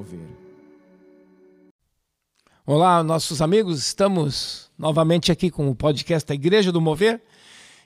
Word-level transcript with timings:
Mover. 0.00 0.20
Olá, 2.64 3.02
nossos 3.02 3.42
amigos, 3.42 3.78
estamos 3.80 4.70
novamente 4.78 5.30
aqui 5.30 5.50
com 5.50 5.68
o 5.68 5.74
podcast 5.74 6.26
da 6.26 6.34
Igreja 6.34 6.72
do 6.72 6.80
Mover 6.80 7.20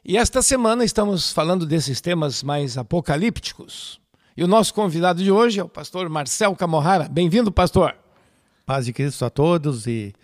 e 0.04 0.16
esta 0.16 0.40
semana 0.40 0.84
estamos 0.84 1.32
falando 1.32 1.66
desses 1.66 2.00
temas 2.00 2.40
mais 2.40 2.78
apocalípticos. 2.78 4.00
E 4.36 4.44
o 4.44 4.46
nosso 4.46 4.72
convidado 4.72 5.24
de 5.24 5.32
hoje 5.32 5.58
é 5.58 5.64
o 5.64 5.68
pastor 5.68 6.08
Marcel 6.08 6.54
Camorrara. 6.54 7.08
Bem-vindo, 7.08 7.50
pastor. 7.50 7.96
Paz 8.64 8.86
de 8.86 8.92
Cristo 8.92 9.24
a 9.24 9.30
todos 9.30 9.88
e 9.88 10.14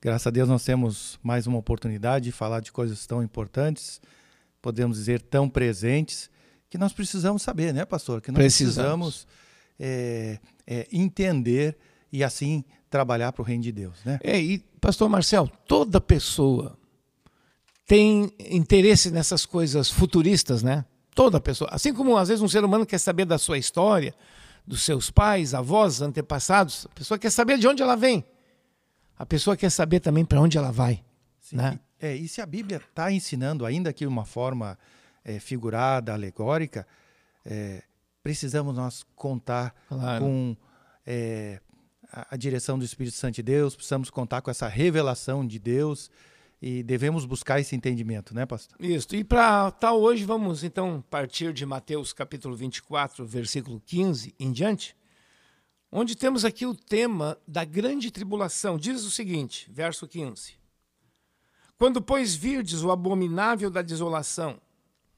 graças 0.00 0.26
a 0.26 0.30
Deus 0.30 0.48
nós 0.48 0.64
temos 0.64 1.16
mais 1.22 1.46
uma 1.46 1.58
oportunidade 1.58 2.24
de 2.24 2.32
falar 2.32 2.58
de 2.58 2.72
coisas 2.72 3.06
tão 3.06 3.22
importantes, 3.22 4.00
podemos 4.60 4.96
dizer 4.96 5.22
tão 5.22 5.48
presentes, 5.48 6.28
que 6.68 6.76
nós 6.76 6.92
precisamos 6.92 7.42
saber, 7.42 7.72
né, 7.72 7.84
pastor? 7.84 8.20
Que 8.20 8.32
nós 8.32 8.38
precisamos, 8.38 9.26
precisamos 9.26 9.49
é, 9.80 10.38
é, 10.66 10.86
entender 10.92 11.76
e 12.12 12.22
assim 12.22 12.62
trabalhar 12.90 13.32
para 13.32 13.40
o 13.40 13.44
reino 13.44 13.62
de 13.62 13.72
Deus, 13.72 13.96
né? 14.04 14.20
É, 14.22 14.38
e 14.38 14.58
pastor 14.80 15.08
Marcel, 15.08 15.48
toda 15.66 16.00
pessoa 16.00 16.78
tem 17.86 18.30
interesse 18.38 19.10
nessas 19.10 19.46
coisas 19.46 19.90
futuristas, 19.90 20.62
né? 20.62 20.84
Toda 21.14 21.40
pessoa. 21.40 21.70
Assim 21.72 21.94
como 21.94 22.16
às 22.16 22.28
vezes 22.28 22.42
um 22.42 22.48
ser 22.48 22.62
humano 22.64 22.84
quer 22.84 22.98
saber 22.98 23.24
da 23.24 23.38
sua 23.38 23.58
história, 23.58 24.14
dos 24.66 24.82
seus 24.82 25.10
pais, 25.10 25.54
avós, 25.54 26.02
antepassados, 26.02 26.86
a 26.86 26.94
pessoa 26.94 27.18
quer 27.18 27.30
saber 27.30 27.58
de 27.58 27.66
onde 27.66 27.82
ela 27.82 27.96
vem. 27.96 28.24
A 29.18 29.26
pessoa 29.26 29.56
quer 29.56 29.70
saber 29.70 30.00
também 30.00 30.24
para 30.24 30.40
onde 30.40 30.58
ela 30.58 30.70
vai. 30.70 31.02
Sim, 31.40 31.56
né? 31.56 31.80
É, 31.98 32.14
e 32.14 32.28
se 32.28 32.40
a 32.40 32.46
Bíblia 32.46 32.78
está 32.78 33.10
ensinando, 33.10 33.66
ainda 33.66 33.92
que 33.92 34.04
de 34.04 34.08
uma 34.08 34.24
forma 34.24 34.78
é, 35.24 35.38
figurada, 35.38 36.14
alegórica, 36.14 36.86
é, 37.44 37.82
precisamos 38.22 38.74
nós 38.74 39.04
contar 39.14 39.74
claro. 39.88 40.24
com 40.24 40.56
é, 41.06 41.60
a, 42.12 42.34
a, 42.34 42.36
direção 42.36 42.78
do 42.78 42.84
Espírito 42.84 43.16
Santo 43.16 43.36
de 43.36 43.42
Deus, 43.42 43.74
precisamos 43.74 44.10
contar 44.10 44.42
com 44.42 44.50
essa 44.50 44.68
revelação 44.68 45.46
de 45.46 45.58
Deus 45.58 46.10
e 46.62 46.82
devemos 46.82 47.24
buscar 47.24 47.58
esse 47.58 47.74
entendimento, 47.74 48.34
né, 48.34 48.44
pastor? 48.44 48.76
Isso. 48.80 49.14
E 49.14 49.24
para 49.24 49.70
tal 49.70 50.00
hoje, 50.00 50.24
vamos 50.24 50.62
então 50.62 51.02
partir 51.08 51.52
de 51.52 51.64
Mateus 51.64 52.12
capítulo 52.12 52.54
24, 52.54 53.24
versículo 53.26 53.80
15 53.86 54.34
em 54.38 54.52
diante, 54.52 54.94
onde 55.90 56.14
temos 56.14 56.44
aqui 56.44 56.66
o 56.66 56.74
tema 56.74 57.38
da 57.48 57.64
grande 57.64 58.10
tribulação. 58.10 58.76
Diz 58.76 59.04
o 59.04 59.10
seguinte, 59.10 59.70
verso 59.72 60.06
15: 60.06 60.54
Quando, 61.78 62.02
pois, 62.02 62.34
virdes 62.34 62.82
o 62.82 62.90
abominável 62.90 63.70
da 63.70 63.80
desolação, 63.80 64.60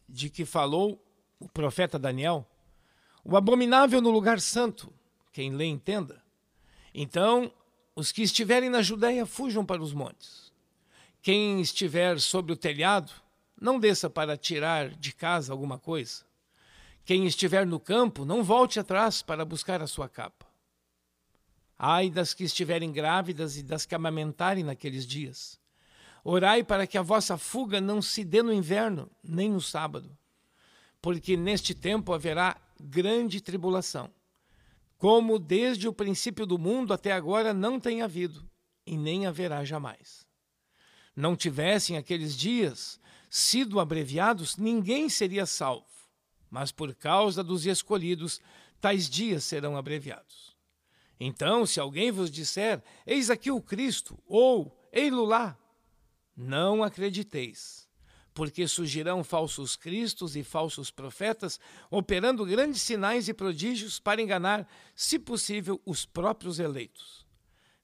de 0.09 0.31
que 0.31 0.45
falou 0.45 1.05
o 1.41 1.49
profeta 1.49 1.99
Daniel, 1.99 2.47
o 3.25 3.37
abominável 3.37 4.01
no 4.01 4.11
lugar 4.11 4.41
santo, 4.41 4.93
quem 5.33 5.53
lê 5.53 5.67
entenda. 5.67 6.23
Então, 6.95 7.53
os 7.95 8.11
que 8.11 8.23
estiverem 8.23 8.69
na 8.69 8.83
Judéia 8.83 9.25
fujam 9.25 9.65
para 9.65 9.83
os 9.83 9.93
montes. 9.93 10.53
Quem 11.23 11.61
estiver 11.61 12.19
sobre 12.19 12.53
o 12.53 12.57
telhado, 12.57 13.13
não 13.61 13.79
desça 13.79 14.11
para 14.11 14.37
tirar 14.37 14.89
de 14.91 15.13
casa 15.13 15.53
alguma 15.53 15.79
coisa. 15.79 16.25
Quem 17.05 17.27
estiver 17.27 17.67
no 17.67 17.79
campo, 17.79 18.25
não 18.25 18.43
volte 18.43 18.81
atrás 18.81 19.23
para 19.23 19.45
buscar 19.45 19.81
a 19.81 19.87
sua 19.87 20.09
capa. 20.09 20.47
Ai 21.79 22.11
das 22.11 22.35
que 22.35 22.45
estiverem 22.45 22.93
grávidas 22.93 23.57
e 23.57 23.63
das 23.63 23.87
que 23.87 23.95
amamentarem 23.95 24.65
naqueles 24.65 25.07
dias. 25.07 25.61
Orai 26.25 26.63
para 26.63 26.87
que 26.87 26.97
a 26.97 27.03
vossa 27.03 27.37
fuga 27.37 27.81
não 27.81 28.01
se 28.01 28.25
dê 28.25 28.43
no 28.43 28.53
inverno, 28.53 29.11
nem 29.23 29.51
no 29.51 29.61
sábado, 29.61 30.17
porque 31.01 31.37
neste 31.37 31.75
tempo 31.75 32.13
haverá 32.13 32.57
grande 32.83 33.41
tribulação, 33.41 34.11
como 34.99 35.39
desde 35.39 35.89
o 35.89 35.93
princípio 35.93 36.45
do 36.45 36.59
mundo 36.59 36.93
até 36.93 37.13
agora 37.13 37.55
não 37.55 37.81
tem 37.81 38.03
havido, 38.03 38.45
e 38.85 38.97
nem 38.97 39.27
haverá 39.27 39.65
jamais 39.65 40.27
não 41.15 41.37
tivessem 41.37 41.97
aqueles 41.97 42.37
dias 42.37 43.01
sido 43.29 43.81
abreviados, 43.81 44.57
ninguém 44.57 45.09
seria 45.09 45.47
salvo. 45.47 45.87
Mas 46.51 46.71
por 46.71 46.95
causa 46.95 47.43
dos 47.43 47.65
escolhidos, 47.65 48.41
tais 48.81 49.09
dias 49.09 49.45
serão 49.45 49.77
abreviados. 49.77 50.55
Então, 51.19 51.65
se 51.65 51.81
alguém 51.81 52.11
vos 52.11 52.31
disser, 52.31 52.83
eis 53.07 53.31
aqui 53.31 53.51
o 53.51 53.61
Cristo, 53.61 54.19
ou 54.27 54.77
ei-lo 54.93 55.25
lá, 55.25 55.57
não 56.37 56.83
acrediteis, 56.83 57.82
porque 58.35 58.67
surgirão 58.67 59.23
falsos 59.23 59.77
cristos 59.77 60.37
e 60.37 60.43
falsos 60.43 60.91
profetas, 60.91 61.61
operando 61.91 62.47
grandes 62.47 62.83
sinais 62.83 63.29
e 63.29 63.35
prodígios 63.35 64.01
para 64.01 64.23
enganar, 64.23 64.69
se 64.95 65.19
possível, 65.19 65.81
os 65.85 66.05
próprios 66.05 66.59
eleitos. 66.59 67.27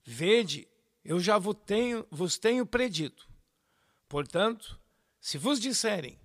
Vede 0.02 0.66
eu 1.08 1.18
já 1.18 1.38
vos 1.38 1.56
tenho, 1.64 2.06
vos 2.10 2.36
tenho 2.36 2.66
predito. 2.66 3.26
Portanto, 4.06 4.78
se 5.18 5.38
vos 5.38 5.58
disserem, 5.58 6.18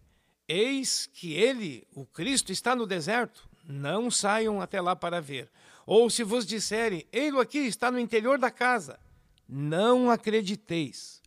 eis 0.46 1.06
que 1.06 1.34
ele, 1.34 1.88
o 1.94 2.06
Cristo, 2.06 2.52
está 2.52 2.76
no 2.76 2.86
deserto, 2.86 3.50
não 3.64 4.12
saiam 4.12 4.62
até 4.62 4.82
lá 4.82 4.94
para 4.94 5.22
ver. 5.22 5.50
Ou 5.86 6.10
se 6.10 6.22
vos 6.22 6.46
disserem, 6.46 7.08
ei-lo 7.14 7.40
aqui, 7.40 7.60
está 7.60 7.90
no 7.90 7.98
interior 7.98 8.38
da 8.38 8.52
casa, 8.52 9.00
não 9.48 10.12
acrediteis. 10.12 11.23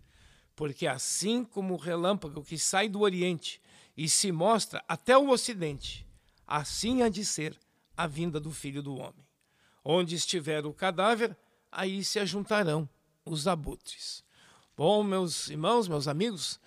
Porque 0.57 0.87
assim 0.87 1.45
como 1.45 1.75
o 1.75 1.77
relâmpago 1.77 2.43
que 2.43 2.59
sai 2.59 2.89
do 2.89 3.01
Oriente 3.01 3.61
e 3.95 4.09
se 4.09 4.33
mostra 4.33 4.83
até 4.89 5.17
o 5.17 5.29
Ocidente, 5.29 6.07
assim 6.47 7.03
há 7.03 7.11
de 7.11 7.25
ser 7.25 7.57
a 7.95 8.07
vinda 8.07 8.41
do 8.41 8.51
Filho 8.51 8.83
do 8.83 8.97
Homem. 8.97 9.25
Onde 9.85 10.15
estiver 10.15 10.65
o 10.65 10.73
cadáver, 10.73 11.37
aí 11.71 12.03
se 12.03 12.19
ajuntarão 12.19 12.89
os 13.25 13.47
abutres. 13.47 14.25
Bom, 14.75 15.03
meus 15.03 15.49
irmãos, 15.49 15.89
meus 15.89 16.09
amigos, 16.09 16.59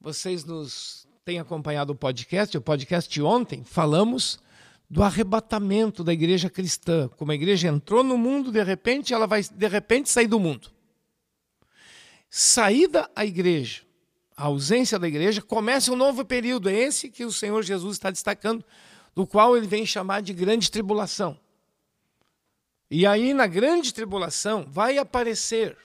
vocês 0.00 0.44
nos 0.44 1.06
têm 1.24 1.38
acompanhado 1.38 1.92
o 1.92 1.96
podcast. 1.96 2.56
O 2.56 2.60
podcast 2.60 3.10
de 3.10 3.22
ontem 3.22 3.64
falamos 3.64 4.40
do 4.88 5.04
arrebatamento 5.04 6.02
da 6.02 6.12
igreja 6.12 6.50
cristã. 6.50 7.08
Como 7.16 7.30
a 7.30 7.34
igreja 7.34 7.68
entrou 7.68 8.02
no 8.02 8.18
mundo, 8.18 8.50
de 8.50 8.62
repente, 8.62 9.14
ela 9.14 9.26
vai 9.26 9.42
de 9.42 9.68
repente 9.68 10.08
sair 10.08 10.26
do 10.26 10.40
mundo. 10.40 10.70
Saída 12.30 13.10
a 13.16 13.26
igreja, 13.26 13.82
a 14.36 14.44
ausência 14.44 15.00
da 15.00 15.08
igreja, 15.08 15.42
começa 15.42 15.90
um 15.90 15.96
novo 15.96 16.24
período. 16.24 16.70
É 16.70 16.74
esse 16.74 17.10
que 17.10 17.24
o 17.24 17.32
Senhor 17.32 17.60
Jesus 17.64 17.96
está 17.96 18.08
destacando, 18.08 18.64
do 19.14 19.26
qual 19.26 19.56
ele 19.56 19.66
vem 19.66 19.84
chamar 19.84 20.22
de 20.22 20.32
grande 20.32 20.70
tribulação. 20.70 21.36
E 22.88 23.04
aí, 23.04 23.34
na 23.34 23.48
grande 23.48 23.92
tribulação, 23.92 24.64
vai 24.68 24.96
aparecer 24.96 25.76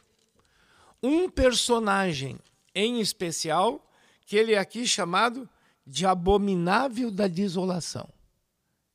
um 1.01 1.27
personagem 1.27 2.37
em 2.73 2.99
especial, 2.99 3.83
que 4.25 4.35
ele 4.35 4.53
é 4.53 4.59
aqui 4.59 4.85
chamado 4.85 5.49
de 5.85 6.05
abominável 6.05 7.09
da 7.09 7.27
desolação. 7.27 8.07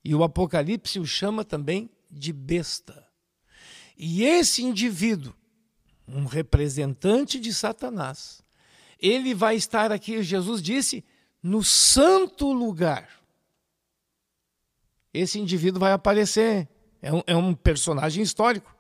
E 0.04 0.14
o 0.14 0.22
Apocalipse 0.22 0.98
o 1.00 1.06
chama 1.06 1.44
também 1.44 1.90
de 2.10 2.32
besta. 2.32 3.06
E 3.96 4.24
esse 4.24 4.62
indivíduo, 4.62 5.34
um 6.12 6.26
representante 6.26 7.38
de 7.38 7.52
Satanás, 7.52 8.42
ele 8.98 9.34
vai 9.34 9.56
estar 9.56 9.90
aqui, 9.92 10.22
Jesus 10.22 10.62
disse, 10.62 11.04
no 11.42 11.64
santo 11.64 12.52
lugar. 12.52 13.08
Esse 15.12 15.38
indivíduo 15.38 15.80
vai 15.80 15.92
aparecer, 15.92 16.68
é 17.00 17.12
um, 17.12 17.22
é 17.26 17.36
um 17.36 17.54
personagem 17.54 18.22
histórico. 18.22 18.74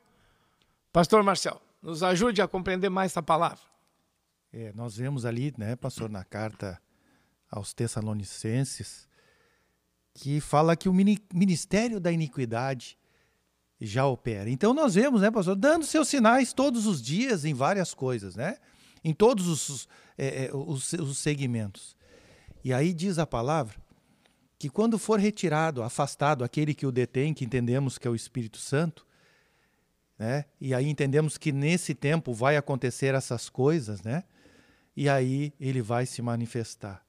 Pastor 0.92 1.22
Marcel. 1.22 1.60
Nos 1.82 2.02
ajude 2.02 2.42
a 2.42 2.48
compreender 2.48 2.90
mais 2.90 3.12
essa 3.12 3.22
palavra. 3.22 3.64
É, 4.52 4.72
nós 4.74 4.96
vemos 4.96 5.24
ali, 5.24 5.54
né, 5.56 5.76
pastor, 5.76 6.10
na 6.10 6.22
carta 6.24 6.80
aos 7.50 7.72
Tessalonicenses, 7.72 9.08
que 10.12 10.40
fala 10.40 10.76
que 10.76 10.88
o 10.88 10.92
ministério 10.92 11.98
da 11.98 12.12
iniquidade 12.12 12.98
já 13.86 14.06
opera. 14.06 14.50
Então 14.50 14.74
nós 14.74 14.94
vemos, 14.94 15.22
né, 15.22 15.30
pastor, 15.30 15.56
dando 15.56 15.86
seus 15.86 16.08
sinais 16.08 16.52
todos 16.52 16.86
os 16.86 17.00
dias 17.00 17.44
em 17.44 17.54
várias 17.54 17.94
coisas, 17.94 18.36
né? 18.36 18.58
Em 19.02 19.14
todos 19.14 19.48
os, 19.48 19.88
é, 20.18 20.46
é 20.46 20.50
os, 20.54 20.92
os 20.92 21.18
segmentos. 21.18 21.96
E 22.62 22.72
aí 22.74 22.92
diz 22.92 23.18
a 23.18 23.26
palavra 23.26 23.74
que 24.58 24.68
quando 24.68 24.98
for 24.98 25.18
retirado, 25.18 25.82
afastado 25.82 26.44
aquele 26.44 26.74
que 26.74 26.86
o 26.86 26.92
detém, 26.92 27.32
que 27.32 27.46
entendemos 27.46 27.96
que 27.96 28.06
é 28.06 28.10
o 28.10 28.14
Espírito 28.14 28.58
Santo, 28.58 29.06
né? 30.18 30.44
E 30.60 30.74
aí 30.74 30.86
entendemos 30.86 31.38
que 31.38 31.50
nesse 31.50 31.94
tempo 31.94 32.34
vai 32.34 32.58
acontecer 32.58 33.14
essas 33.14 33.48
coisas, 33.48 34.02
né? 34.02 34.24
E 34.94 35.08
aí 35.08 35.54
ele 35.58 35.80
vai 35.80 36.04
se 36.04 36.20
manifestar. 36.20 37.02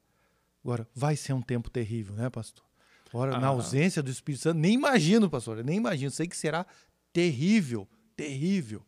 Agora, 0.63 0.87
vai 0.95 1.17
ser 1.17 1.33
um 1.33 1.41
tempo 1.41 1.69
terrível, 1.69 2.15
né, 2.15 2.29
pastor? 2.29 2.63
Agora, 3.13 3.35
ah. 3.35 3.39
na 3.39 3.47
ausência 3.47 4.01
do 4.01 4.09
Espírito 4.09 4.41
Santo, 4.41 4.57
nem 4.57 4.73
imagino, 4.73 5.29
pastor, 5.29 5.63
nem 5.63 5.77
imagino. 5.77 6.11
Sei 6.11 6.27
que 6.27 6.37
será 6.37 6.65
terrível, 7.11 7.87
terrível, 8.15 8.81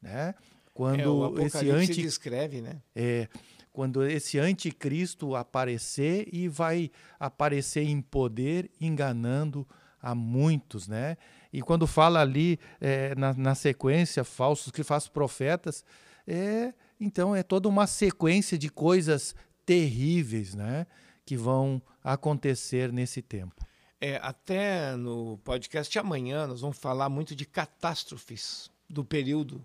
né? 0.00 0.34
Quando 0.72 1.40
é, 1.40 1.44
esse 1.44 1.70
anti 1.70 2.02
descreve, 2.02 2.60
né? 2.60 2.82
É, 2.94 3.28
quando 3.72 4.04
esse 4.06 4.38
anticristo 4.38 5.34
aparecer 5.34 6.28
e 6.32 6.48
vai 6.48 6.90
aparecer 7.20 7.82
em 7.82 8.00
poder 8.00 8.70
enganando 8.80 9.66
a 10.00 10.14
muitos, 10.14 10.86
né? 10.86 11.16
E 11.52 11.60
quando 11.60 11.86
fala 11.86 12.20
ali 12.20 12.58
é, 12.80 13.14
na, 13.14 13.34
na, 13.34 13.54
sequência, 13.54 14.22
falsos 14.24 14.70
que 14.70 14.82
fazem 14.82 15.10
profetas, 15.10 15.84
é, 16.26 16.72
então 17.00 17.34
é 17.34 17.42
toda 17.42 17.68
uma 17.68 17.86
sequência 17.86 18.56
de 18.56 18.68
coisas 18.68 19.34
terríveis 19.64 20.54
né, 20.54 20.86
que 21.24 21.36
vão 21.36 21.82
acontecer 22.12 22.92
nesse 22.92 23.20
tempo. 23.20 23.66
É, 24.00 24.16
até 24.22 24.94
no 24.94 25.38
podcast 25.38 25.98
amanhã 25.98 26.46
nós 26.46 26.60
vamos 26.60 26.78
falar 26.78 27.08
muito 27.08 27.34
de 27.34 27.44
catástrofes 27.44 28.70
do 28.88 29.04
período 29.04 29.64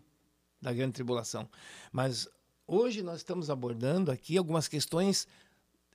da 0.60 0.74
grande 0.74 0.94
tribulação. 0.94 1.48
Mas 1.92 2.28
hoje 2.66 3.04
nós 3.04 3.18
estamos 3.18 3.50
abordando 3.50 4.10
aqui 4.10 4.38
algumas 4.38 4.68
questões 4.68 5.28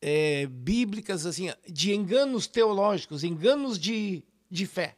é, 0.01 0.47
bíblicas 0.47 1.27
assim 1.27 1.53
de 1.69 1.93
enganos 1.93 2.47
teológicos, 2.47 3.25
enganos 3.25 3.77
de, 3.79 4.23
de 4.49 4.67
fé. 4.67 4.95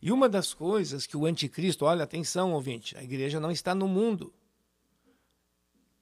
E 0.00 0.12
uma 0.12 0.28
das 0.28 0.54
coisas 0.54 1.04
que 1.04 1.16
o 1.16 1.26
anticristo, 1.26 1.84
olha, 1.84 2.04
atenção, 2.04 2.52
ouvinte, 2.52 2.96
a 2.96 3.02
igreja 3.02 3.40
não 3.40 3.50
está 3.50 3.74
no 3.74 3.88
mundo. 3.88 4.32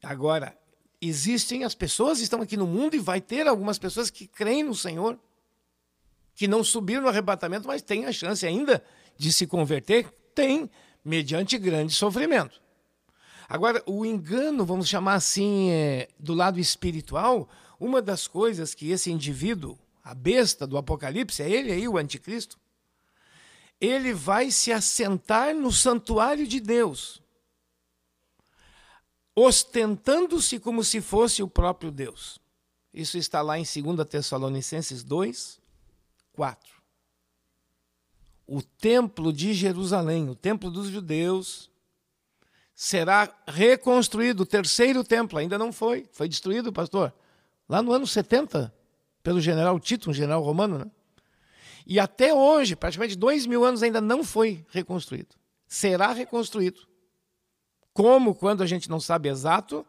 Agora, 0.02 0.56
existem 1.00 1.64
as 1.64 1.74
pessoas 1.74 2.20
estão 2.20 2.42
aqui 2.42 2.56
no 2.56 2.66
mundo 2.66 2.96
e 2.96 2.98
vai 2.98 3.20
ter 3.20 3.46
algumas 3.46 3.78
pessoas 3.78 4.10
que 4.10 4.26
creem 4.26 4.64
no 4.64 4.74
Senhor 4.74 5.18
que 6.38 6.46
não 6.46 6.62
subiram 6.62 7.02
no 7.02 7.08
arrebatamento, 7.08 7.66
mas 7.66 7.82
tem 7.82 8.06
a 8.06 8.12
chance 8.12 8.46
ainda 8.46 8.80
de 9.16 9.32
se 9.32 9.44
converter, 9.44 10.06
tem, 10.32 10.70
mediante 11.04 11.58
grande 11.58 11.92
sofrimento. 11.92 12.62
Agora, 13.48 13.82
o 13.84 14.06
engano, 14.06 14.64
vamos 14.64 14.88
chamar 14.88 15.14
assim, 15.14 15.70
é, 15.72 16.08
do 16.16 16.34
lado 16.34 16.60
espiritual, 16.60 17.48
uma 17.80 18.00
das 18.00 18.28
coisas 18.28 18.72
que 18.72 18.92
esse 18.92 19.10
indivíduo, 19.10 19.76
a 20.04 20.14
besta 20.14 20.64
do 20.64 20.78
Apocalipse, 20.78 21.42
é 21.42 21.50
ele 21.50 21.72
aí, 21.72 21.88
o 21.88 21.98
anticristo, 21.98 22.56
ele 23.80 24.12
vai 24.12 24.52
se 24.52 24.70
assentar 24.70 25.52
no 25.56 25.72
santuário 25.72 26.46
de 26.46 26.60
Deus, 26.60 27.20
ostentando-se 29.40 30.58
como 30.58 30.82
se 30.82 31.00
fosse 31.00 31.42
o 31.42 31.48
próprio 31.48 31.90
Deus. 31.92 32.40
Isso 32.92 33.16
está 33.16 33.40
lá 33.40 33.58
em 33.58 33.62
2 33.62 34.08
Tessalonicenses 34.08 35.04
2, 35.04 35.60
4. 36.32 36.72
O 38.46 38.62
templo 38.62 39.32
de 39.32 39.52
Jerusalém, 39.54 40.28
o 40.28 40.34
templo 40.34 40.70
dos 40.70 40.88
judeus, 40.88 41.70
será 42.74 43.32
reconstruído, 43.46 44.40
o 44.42 44.46
terceiro 44.46 45.04
templo, 45.04 45.38
ainda 45.38 45.56
não 45.56 45.72
foi, 45.72 46.08
foi 46.10 46.28
destruído, 46.28 46.72
pastor, 46.72 47.14
lá 47.68 47.80
no 47.82 47.92
ano 47.92 48.06
70, 48.06 48.74
pelo 49.22 49.40
general 49.40 49.78
Tito, 49.78 50.10
um 50.10 50.14
general 50.14 50.42
romano, 50.42 50.78
né? 50.78 50.90
E 51.86 52.00
até 52.00 52.34
hoje, 52.34 52.74
praticamente 52.74 53.16
dois 53.16 53.46
mil 53.46 53.64
anos, 53.64 53.82
ainda 53.82 54.00
não 54.00 54.24
foi 54.24 54.66
reconstruído. 54.70 55.36
Será 55.66 56.12
reconstruído. 56.12 56.88
Como, 57.98 58.34
quando 58.34 58.62
a 58.62 58.66
gente 58.66 58.88
não 58.88 59.00
sabe 59.00 59.28
exato, 59.28 59.84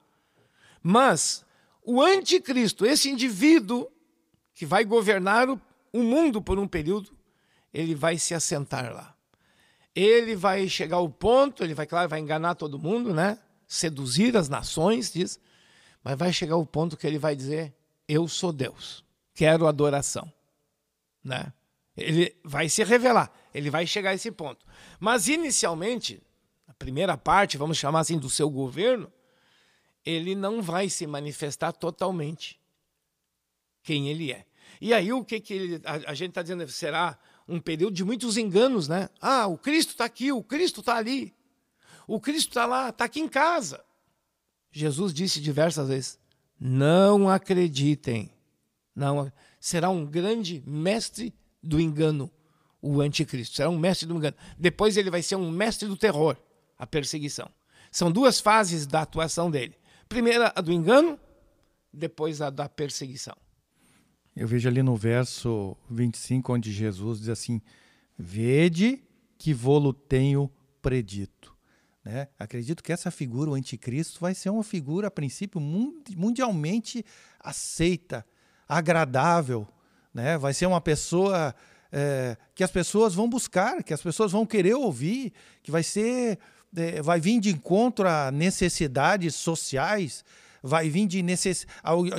mas 0.82 1.46
o 1.84 2.02
anticristo, 2.02 2.86
esse 2.86 3.10
indivíduo 3.10 3.88
que 4.54 4.66
vai 4.66 4.84
governar 4.84 5.50
o 5.50 5.62
o 5.92 6.04
mundo 6.04 6.42
por 6.42 6.60
um 6.60 6.68
período, 6.68 7.12
ele 7.74 7.96
vai 7.96 8.18
se 8.18 8.34
assentar 8.34 8.94
lá. 8.94 9.16
Ele 9.96 10.36
vai 10.36 10.68
chegar 10.70 10.98
ao 10.98 11.10
ponto, 11.10 11.64
ele 11.64 11.74
vai, 11.74 11.86
claro, 11.86 12.10
vai 12.10 12.20
enganar 12.20 12.56
todo 12.56 12.80
mundo, 12.80 13.14
né? 13.14 13.40
Seduzir 13.68 14.38
as 14.38 14.48
nações, 14.48 15.12
diz, 15.12 15.40
mas 16.04 16.18
vai 16.18 16.32
chegar 16.32 16.56
ao 16.56 16.66
ponto 16.66 16.96
que 16.96 17.06
ele 17.06 17.20
vai 17.20 17.36
dizer: 17.36 17.74
Eu 18.08 18.28
sou 18.28 18.54
Deus, 18.54 19.04
quero 19.34 19.68
adoração, 19.68 20.32
né? 21.24 21.52
Ele 21.98 22.34
vai 22.44 22.70
se 22.70 22.84
revelar, 22.84 23.32
ele 23.54 23.70
vai 23.70 23.86
chegar 23.86 24.12
a 24.12 24.14
esse 24.14 24.32
ponto. 24.32 24.66
Mas 25.00 25.28
inicialmente, 25.28 26.22
primeira 26.80 27.18
parte, 27.18 27.58
vamos 27.58 27.78
chamar 27.78 28.00
assim, 28.00 28.18
do 28.18 28.30
seu 28.30 28.50
governo, 28.50 29.12
ele 30.06 30.34
não 30.34 30.62
vai 30.62 30.90
se 30.90 31.06
manifestar 31.06 31.74
totalmente 31.74 32.60
quem 33.84 34.08
ele 34.10 34.31
é. 34.31 34.46
E 34.80 34.94
aí 34.94 35.12
o 35.12 35.24
que, 35.24 35.40
que 35.40 35.54
ele, 35.54 35.81
a, 35.84 36.12
a 36.12 36.14
gente 36.14 36.30
está 36.30 36.42
dizendo? 36.42 36.66
Será 36.70 37.20
um 37.48 37.60
período 37.60 37.94
de 37.94 38.04
muitos 38.04 38.38
enganos, 38.38 38.88
né? 38.88 39.10
Ah, 39.20 39.46
o 39.48 39.58
Cristo 39.58 39.90
está 39.90 40.06
aqui, 40.06 40.31
o 40.31 40.42
Cristo 40.42 40.80
está 40.80 40.96
ali, 40.96 41.36
o 42.08 42.20
Cristo 42.20 42.50
está 42.50 42.66
lá, 42.66 42.90
está 42.90 43.06
aqui 43.06 43.20
em 43.20 43.28
casa. 43.28 43.84
Jesus 44.72 45.14
disse 45.14 45.42
diversas 45.42 45.90
vezes: 45.90 46.20
não 46.60 47.30
acreditem. 47.30 48.32
Não, 48.96 49.32
será 49.60 49.90
um 49.90 50.06
grande 50.06 50.62
mestre 50.66 51.34
do 51.64 51.80
engano, 51.80 52.32
o 52.82 53.02
anticristo. 53.02 53.56
Será 53.56 53.70
um 53.70 53.78
mestre 53.78 54.08
do 54.08 54.16
engano. 54.16 54.36
Depois 54.58 54.98
ele 54.98 55.10
vai 55.10 55.22
ser 55.22 55.36
um 55.36 55.50
mestre 55.50 55.88
do 55.88 55.98
terror, 55.98 56.38
a 56.80 56.88
perseguição. 56.88 57.52
São 57.92 58.10
duas 58.10 58.40
fases 58.40 58.88
da 58.88 59.02
atuação 59.02 59.52
dele. 59.52 59.76
Primeira, 60.08 60.52
a 60.56 60.62
do 60.62 60.72
engano, 60.72 61.20
depois 61.94 62.42
a 62.42 62.50
da 62.50 62.70
perseguição. 62.70 63.36
Eu 64.36 64.48
vejo 64.48 64.70
ali 64.70 64.81
no 64.81 64.96
verso 64.96 65.76
25, 65.90 66.54
onde 66.54 66.72
Jesus 66.72 67.20
diz 67.20 67.30
assim: 67.30 67.62
Vede 68.18 69.04
que 69.38 69.54
vou-lo 69.54 69.92
tenho 69.92 70.50
predito. 70.81 71.54
Né? 72.04 72.28
Acredito 72.38 72.82
que 72.82 72.94
essa 72.94 73.12
figura, 73.12 73.52
o 73.52 73.54
anticristo, 73.54 74.20
vai 74.20 74.34
ser 74.34 74.50
uma 74.50 74.64
figura, 74.64 75.08
a 75.08 75.12
princípio, 75.12 75.60
mundialmente 76.16 77.06
aceita, 77.40 78.25
agradável. 78.68 79.68
Né? 80.14 80.38
Vai 80.38 80.54
ser 80.54 80.66
uma 80.66 80.82
pessoa 80.82 81.54
é, 81.92 82.38
que 82.56 82.64
as 82.64 82.72
pessoas 82.72 83.14
vão 83.14 83.30
buscar, 83.30 83.84
que 83.84 83.94
as 83.94 84.02
pessoas 84.02 84.32
vão 84.32 84.46
querer 84.46 84.75
ouvir, 84.75 85.34
que 85.62 85.72
vai 85.72 85.84
ser. 85.84 86.40
É, 86.75 87.01
vai 87.01 87.19
vir 87.19 87.39
de 87.39 87.50
encontro 87.50 88.08
a 88.08 88.32
necessidades 88.32 89.36
sociais, 89.36 90.24
vai 90.62 90.89
vir 90.89 91.08
de, 91.08 91.24
necess... 91.24 91.65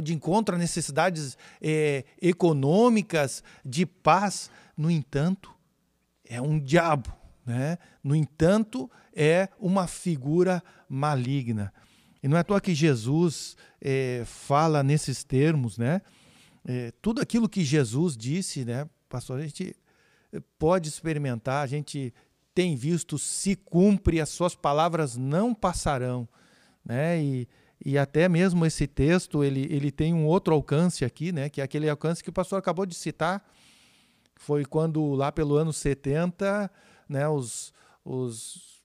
de 0.03 0.15
encontro 0.15 0.55
a 0.55 0.59
necessidades 0.59 1.37
é, 1.61 2.05
econômicas, 2.21 3.45
de 3.65 3.87
paz. 3.87 4.51
No 4.77 4.91
entanto, 4.91 5.55
é 6.25 6.41
um 6.41 6.59
diabo. 6.59 7.13
Né? 7.47 7.79
No 8.03 8.15
entanto, 8.15 8.91
é 9.15 9.49
uma 9.59 9.87
figura 9.87 10.63
maligna. 10.89 11.73
E 12.23 12.29
não 12.29 12.37
é 12.37 12.41
à 12.41 12.45
toa 12.45 12.61
que 12.61 12.75
Jesus 12.75 13.57
é, 13.81 14.23
fala 14.27 14.83
nesses 14.83 15.25
termos, 15.25 15.79
né? 15.79 16.03
É, 16.65 16.93
tudo 17.01 17.21
aquilo 17.21 17.49
que 17.49 17.65
Jesus 17.65 18.17
disse, 18.17 18.65
né, 18.65 18.87
pastor, 19.09 19.39
a 19.39 19.43
gente 19.43 19.75
pode 20.59 20.89
experimentar, 20.89 21.65
a 21.65 21.67
gente 21.67 22.13
tem 22.61 22.77
visto, 22.77 23.19
se 23.19 23.57
cumpre, 23.57 24.21
as 24.21 24.29
suas 24.29 24.55
palavras 24.55 25.17
não 25.17 25.55
passarão. 25.55 26.29
Né? 26.85 27.23
E 27.23 27.49
e 27.85 27.97
até 27.97 28.29
mesmo 28.29 28.67
esse 28.67 28.87
texto, 28.87 29.43
ele, 29.43 29.67
ele 29.71 29.91
tem 29.91 30.13
um 30.13 30.27
outro 30.27 30.53
alcance 30.53 31.03
aqui, 31.03 31.33
né, 31.33 31.49
que 31.49 31.63
é 31.63 31.65
aquele 31.65 31.89
alcance 31.89 32.23
que 32.23 32.29
o 32.29 32.33
pastor 32.33 32.59
acabou 32.59 32.85
de 32.85 32.95
citar. 32.95 33.43
Foi 34.37 34.67
quando, 34.67 35.15
lá 35.15 35.33
pelo 35.33 35.57
ano 35.57 35.73
70, 35.73 36.71
né, 37.09 37.27
os, 37.27 37.73
os, 38.05 38.83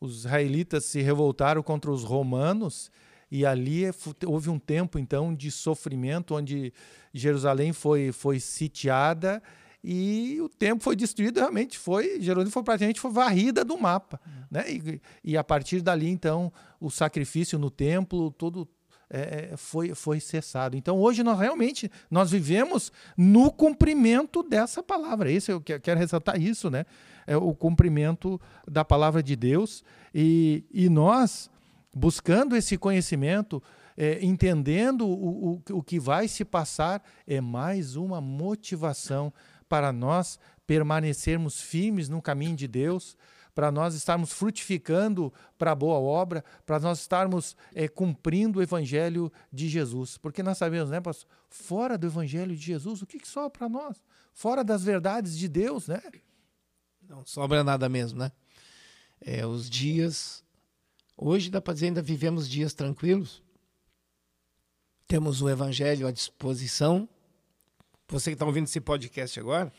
os 0.00 0.18
israelitas 0.18 0.84
se 0.84 1.02
revoltaram 1.02 1.60
contra 1.60 1.90
os 1.90 2.04
romanos, 2.04 2.90
e 3.28 3.44
ali 3.44 3.82
houve 4.24 4.48
um 4.48 4.60
tempo, 4.60 4.96
então, 4.96 5.34
de 5.34 5.50
sofrimento, 5.50 6.36
onde 6.36 6.72
Jerusalém 7.12 7.72
foi, 7.72 8.12
foi 8.12 8.38
sitiada 8.38 9.42
e 9.82 10.40
o 10.40 10.48
tempo 10.48 10.82
foi 10.82 10.96
destruído, 10.96 11.38
realmente 11.38 11.78
foi, 11.78 12.20
Jerusalém 12.20 12.50
foi 12.50 12.62
praticamente 12.62 13.00
foi 13.00 13.10
varrida 13.10 13.64
do 13.64 13.78
mapa. 13.78 14.20
Uhum. 14.26 14.42
Né? 14.50 14.64
E, 14.68 15.00
e, 15.22 15.36
a 15.36 15.44
partir 15.44 15.80
dali, 15.80 16.08
então, 16.08 16.52
o 16.80 16.90
sacrifício 16.90 17.58
no 17.58 17.70
templo, 17.70 18.30
todo 18.32 18.68
é, 19.08 19.50
é, 19.52 19.56
foi, 19.56 19.94
foi 19.94 20.18
cessado. 20.18 20.76
Então, 20.76 20.98
hoje, 20.98 21.22
nós 21.22 21.38
realmente 21.38 21.90
nós 22.10 22.30
vivemos 22.30 22.90
no 23.16 23.52
cumprimento 23.52 24.42
dessa 24.42 24.82
palavra. 24.82 25.30
Isso 25.30 25.52
eu 25.52 25.60
quero 25.60 25.98
ressaltar 25.98 26.40
isso, 26.40 26.68
né? 26.68 26.84
É 27.26 27.36
o 27.36 27.54
cumprimento 27.54 28.40
da 28.66 28.84
palavra 28.84 29.22
de 29.22 29.36
Deus. 29.36 29.84
E, 30.12 30.64
e 30.72 30.88
nós, 30.88 31.48
buscando 31.94 32.56
esse 32.56 32.76
conhecimento, 32.76 33.62
é, 33.96 34.18
entendendo 34.24 35.06
o, 35.06 35.54
o, 35.54 35.62
o 35.78 35.82
que 35.82 35.98
vai 35.98 36.28
se 36.28 36.44
passar, 36.44 37.02
é 37.26 37.40
mais 37.40 37.96
uma 37.96 38.20
motivação 38.20 39.32
para 39.68 39.92
nós 39.92 40.38
permanecermos 40.66 41.60
firmes 41.60 42.08
no 42.08 42.20
caminho 42.20 42.56
de 42.56 42.66
Deus, 42.66 43.16
para 43.54 43.70
nós 43.70 43.94
estarmos 43.94 44.32
frutificando 44.32 45.32
para 45.56 45.72
a 45.72 45.74
boa 45.74 45.98
obra, 45.98 46.44
para 46.66 46.78
nós 46.78 47.00
estarmos 47.00 47.56
é, 47.74 47.88
cumprindo 47.88 48.58
o 48.58 48.62
Evangelho 48.62 49.32
de 49.50 49.68
Jesus. 49.68 50.18
Porque 50.18 50.42
nós 50.42 50.58
sabemos, 50.58 50.90
né, 50.90 51.00
pastor? 51.00 51.30
Fora 51.48 51.96
do 51.96 52.06
Evangelho 52.06 52.54
de 52.54 52.62
Jesus, 52.62 53.00
o 53.00 53.06
que, 53.06 53.18
que 53.18 53.26
sobra 53.26 53.50
para 53.50 53.68
nós? 53.68 54.02
Fora 54.34 54.62
das 54.62 54.82
verdades 54.82 55.38
de 55.38 55.48
Deus, 55.48 55.88
né? 55.88 56.02
Não 57.08 57.24
sobra 57.24 57.64
nada 57.64 57.88
mesmo, 57.88 58.18
né? 58.18 58.30
É, 59.20 59.46
os 59.46 59.70
dias. 59.70 60.44
Hoje 61.16 61.48
dá 61.48 61.60
para 61.60 61.72
dizer 61.72 61.86
ainda 61.86 62.02
vivemos 62.02 62.46
dias 62.46 62.74
tranquilos. 62.74 63.42
Temos 65.08 65.40
o 65.40 65.48
Evangelho 65.48 66.06
à 66.06 66.10
disposição 66.10 67.08
você 68.08 68.30
que 68.30 68.34
está 68.34 68.46
ouvindo 68.46 68.64
esse 68.66 68.80
podcast 68.80 69.38
agora, 69.40 69.72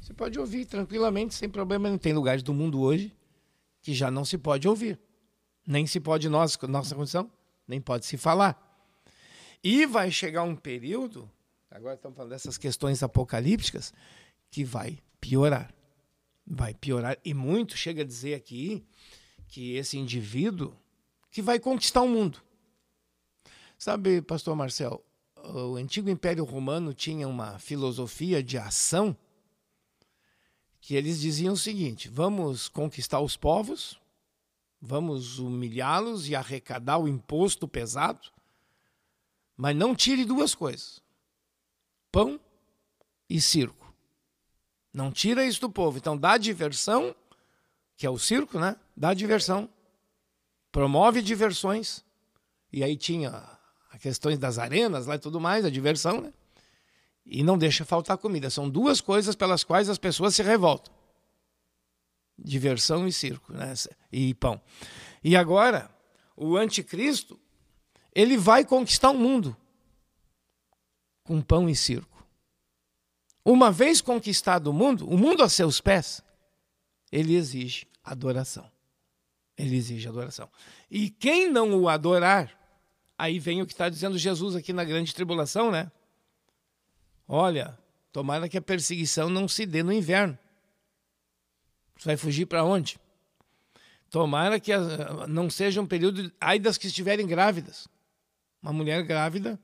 Você 0.00 0.12
pode 0.12 0.38
ouvir 0.38 0.64
tranquilamente, 0.66 1.34
sem 1.34 1.48
problema. 1.48 1.88
Não 1.88 1.98
tem 1.98 2.12
lugares 2.12 2.42
do 2.42 2.52
mundo 2.52 2.80
hoje 2.80 3.14
que 3.80 3.94
já 3.94 4.10
não 4.10 4.24
se 4.24 4.36
pode 4.36 4.66
ouvir. 4.66 4.98
Nem 5.66 5.86
se 5.86 6.00
pode, 6.00 6.28
nós, 6.28 6.58
nossa 6.62 6.94
condição, 6.94 7.30
nem 7.68 7.80
pode 7.80 8.06
se 8.06 8.16
falar. 8.16 8.58
E 9.62 9.86
vai 9.86 10.10
chegar 10.10 10.42
um 10.42 10.56
período, 10.56 11.30
agora 11.70 11.94
estamos 11.94 12.16
falando 12.16 12.30
dessas 12.30 12.58
questões 12.58 13.00
apocalípticas, 13.02 13.92
que 14.50 14.64
vai 14.64 14.98
piorar. 15.20 15.72
Vai 16.44 16.74
piorar. 16.74 17.16
E 17.24 17.32
muito 17.32 17.76
chega 17.76 18.02
a 18.02 18.04
dizer 18.04 18.34
aqui 18.34 18.84
que 19.46 19.76
esse 19.76 19.96
indivíduo 19.96 20.74
que 21.30 21.40
vai 21.40 21.60
conquistar 21.60 22.02
o 22.02 22.08
mundo. 22.08 22.42
Sabe, 23.78 24.20
pastor 24.20 24.56
Marcel, 24.56 25.04
o 25.44 25.76
antigo 25.76 26.08
Império 26.08 26.44
Romano 26.44 26.94
tinha 26.94 27.26
uma 27.26 27.58
filosofia 27.58 28.42
de 28.42 28.56
ação 28.56 29.16
que 30.80 30.94
eles 30.94 31.20
diziam 31.20 31.54
o 31.54 31.56
seguinte: 31.56 32.08
vamos 32.08 32.68
conquistar 32.68 33.20
os 33.20 33.36
povos, 33.36 34.00
vamos 34.80 35.38
humilhá-los 35.38 36.28
e 36.28 36.34
arrecadar 36.34 36.98
o 36.98 37.08
imposto 37.08 37.66
pesado, 37.66 38.30
mas 39.56 39.76
não 39.76 39.94
tire 39.94 40.24
duas 40.24 40.54
coisas: 40.54 41.02
pão 42.10 42.40
e 43.28 43.40
circo. 43.40 43.92
Não 44.92 45.10
tira 45.10 45.46
isso 45.46 45.62
do 45.62 45.70
povo. 45.70 45.96
Então 45.96 46.18
dá 46.18 46.36
diversão, 46.36 47.16
que 47.96 48.06
é 48.06 48.10
o 48.10 48.18
circo, 48.18 48.58
né? 48.58 48.76
Dá 48.94 49.14
diversão. 49.14 49.68
Promove 50.70 51.22
diversões. 51.22 52.04
E 52.70 52.84
aí 52.84 52.96
tinha 52.96 53.51
a 53.92 53.98
questões 53.98 54.38
das 54.38 54.58
arenas 54.58 55.06
lá 55.06 55.16
e 55.16 55.18
tudo 55.18 55.38
mais, 55.38 55.64
a 55.66 55.70
diversão, 55.70 56.22
né? 56.22 56.32
E 57.26 57.44
não 57.44 57.58
deixa 57.58 57.84
faltar 57.84 58.16
comida. 58.16 58.48
São 58.48 58.68
duas 58.68 59.00
coisas 59.00 59.36
pelas 59.36 59.62
quais 59.62 59.88
as 59.88 59.98
pessoas 59.98 60.34
se 60.34 60.42
revoltam: 60.42 60.92
diversão 62.36 63.06
e 63.06 63.12
circo, 63.12 63.52
né? 63.52 63.74
E 64.10 64.32
pão. 64.34 64.60
E 65.22 65.36
agora, 65.36 65.90
o 66.34 66.56
anticristo, 66.56 67.38
ele 68.14 68.36
vai 68.36 68.64
conquistar 68.64 69.10
o 69.10 69.18
mundo 69.18 69.54
com 71.22 71.40
pão 71.40 71.68
e 71.68 71.76
circo. 71.76 72.26
Uma 73.44 73.70
vez 73.70 74.00
conquistado 74.00 74.68
o 74.68 74.72
mundo, 74.72 75.08
o 75.08 75.18
mundo 75.18 75.42
a 75.42 75.48
seus 75.48 75.80
pés, 75.80 76.22
ele 77.10 77.34
exige 77.34 77.86
adoração. 78.02 78.70
Ele 79.56 79.76
exige 79.76 80.08
adoração. 80.08 80.48
E 80.90 81.10
quem 81.10 81.50
não 81.50 81.78
o 81.78 81.88
adorar, 81.88 82.61
aí 83.18 83.38
vem 83.38 83.62
o 83.62 83.66
que 83.66 83.72
está 83.72 83.88
dizendo 83.88 84.18
Jesus 84.18 84.56
aqui 84.56 84.72
na 84.72 84.84
grande 84.84 85.14
tribulação, 85.14 85.70
né? 85.70 85.90
Olha, 87.26 87.78
tomara 88.12 88.48
que 88.48 88.58
a 88.58 88.62
perseguição 88.62 89.30
não 89.30 89.46
se 89.48 89.64
dê 89.64 89.82
no 89.82 89.92
inverno. 89.92 90.38
Você 91.96 92.06
vai 92.06 92.16
fugir 92.16 92.46
para 92.46 92.64
onde? 92.64 92.98
Tomara 94.10 94.60
que 94.60 94.72
não 95.28 95.48
seja 95.48 95.80
um 95.80 95.86
período. 95.86 96.30
Ai 96.40 96.58
das 96.58 96.76
que 96.76 96.86
estiverem 96.86 97.26
grávidas. 97.26 97.88
Uma 98.62 98.72
mulher 98.72 99.02
grávida 99.02 99.58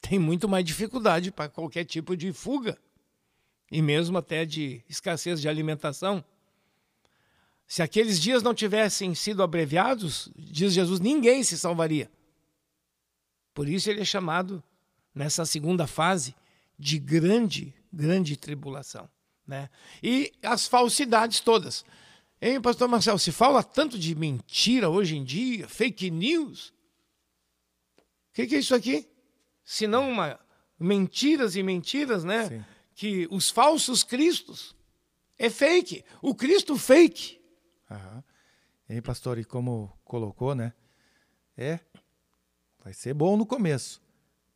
tem 0.00 0.18
muito 0.18 0.48
mais 0.48 0.64
dificuldade 0.64 1.30
para 1.30 1.48
qualquer 1.48 1.84
tipo 1.84 2.16
de 2.16 2.32
fuga 2.32 2.78
e 3.70 3.82
mesmo 3.82 4.18
até 4.18 4.44
de 4.44 4.82
escassez 4.88 5.40
de 5.40 5.48
alimentação. 5.48 6.24
Se 7.66 7.82
aqueles 7.82 8.18
dias 8.18 8.42
não 8.42 8.54
tivessem 8.54 9.14
sido 9.14 9.42
abreviados, 9.42 10.30
diz 10.34 10.72
Jesus, 10.72 11.00
ninguém 11.00 11.44
se 11.44 11.58
salvaria. 11.58 12.10
Por 13.58 13.68
isso 13.68 13.90
ele 13.90 14.00
é 14.00 14.04
chamado, 14.04 14.62
nessa 15.14 15.44
segunda 15.44 15.86
fase, 15.86 16.32
de 16.78 16.98
grande, 16.98 17.74
grande 17.92 18.36
tribulação. 18.36 19.10
Né? 19.44 19.68
E 20.02 20.32
as 20.42 20.68
falsidades 20.68 21.40
todas. 21.40 21.84
Hein, 22.40 22.60
pastor 22.60 22.86
Marcelo, 22.86 23.18
se 23.18 23.32
fala 23.32 23.62
tanto 23.64 23.98
de 23.98 24.14
mentira 24.14 24.88
hoje 24.88 25.16
em 25.16 25.24
dia, 25.24 25.66
fake 25.66 26.10
news. 26.10 26.72
O 27.98 28.34
que, 28.34 28.46
que, 28.46 28.54
é 28.54 28.58
isso 28.60 28.74
aqui? 28.74 29.08
Se 29.64 29.88
não 29.88 30.08
uma 30.08 30.38
mentiras 30.78 31.56
e 31.56 31.62
mentiras, 31.62 32.22
né? 32.22 32.48
Sim 32.48 32.64
que 32.98 33.28
os 33.30 33.48
falsos 33.48 34.02
cristos 34.02 34.74
é 35.38 35.48
fake. 35.48 36.04
O 36.20 36.34
Cristo 36.34 36.76
fake. 36.76 37.40
Aham. 37.88 38.24
E 38.88 39.00
pastor, 39.00 39.38
e 39.38 39.44
como 39.44 39.96
colocou, 40.04 40.52
né? 40.52 40.72
É, 41.56 41.78
vai 42.82 42.92
ser 42.92 43.14
bom 43.14 43.36
no 43.36 43.46
começo. 43.46 44.00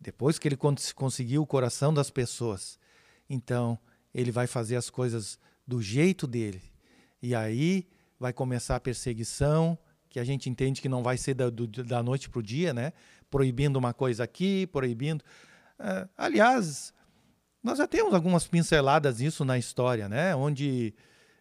Depois 0.00 0.38
que 0.38 0.49
ele 0.49 0.59
conseguiu 0.95 1.43
o 1.43 1.47
coração 1.47 1.95
das 1.95 2.11
pessoas, 2.11 2.79
então 3.29 3.79
ele 4.12 4.31
vai 4.31 4.47
fazer 4.47 4.76
as 4.76 4.91
coisas 4.91 5.38
do 5.67 5.81
jeito 5.81 6.26
dele. 6.26 6.62
E 7.23 7.35
aí 7.35 7.87
vai 8.19 8.33
começar 8.33 8.76
a 8.76 8.81
perseguição, 8.81 9.79
que 10.09 10.19
a 10.19 10.25
gente 10.25 10.50
entende 10.50 10.83
que 10.83 10.88
não 10.88 11.02
vai 11.02 11.17
ser 11.17 11.35
da, 11.35 11.49
do, 11.49 11.67
da 11.67 12.02
noite 12.02 12.29
para 12.29 12.41
o 12.41 12.43
dia, 12.43 12.75
né? 12.75 12.93
Proibindo 13.31 13.79
uma 13.79 13.95
coisa 13.95 14.25
aqui, 14.25 14.67
proibindo. 14.67 15.23
Uh, 15.79 16.09
aliás, 16.17 16.93
nós 17.62 17.79
já 17.79 17.87
temos 17.87 18.12
algumas 18.12 18.47
pinceladas 18.47 19.19
disso 19.19 19.45
na 19.45 19.57
história, 19.57 20.09
né? 20.09 20.35
onde 20.35 20.93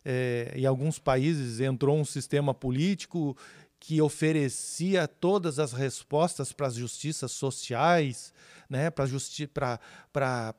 é, 0.06 0.54
em 0.56 0.66
alguns 0.66 1.00
países 1.00 1.60
entrou 1.60 1.98
um 1.98 2.06
sistema 2.06 2.54
político 2.54 3.36
que 3.82 4.00
oferecia 4.00 5.08
todas 5.08 5.58
as 5.58 5.74
respostas 5.74 6.54
para 6.54 6.68
as 6.68 6.76
justiças 6.76 7.32
sociais, 7.32 8.32
né? 8.70 8.92
para 8.92 9.08
justi 9.08 9.50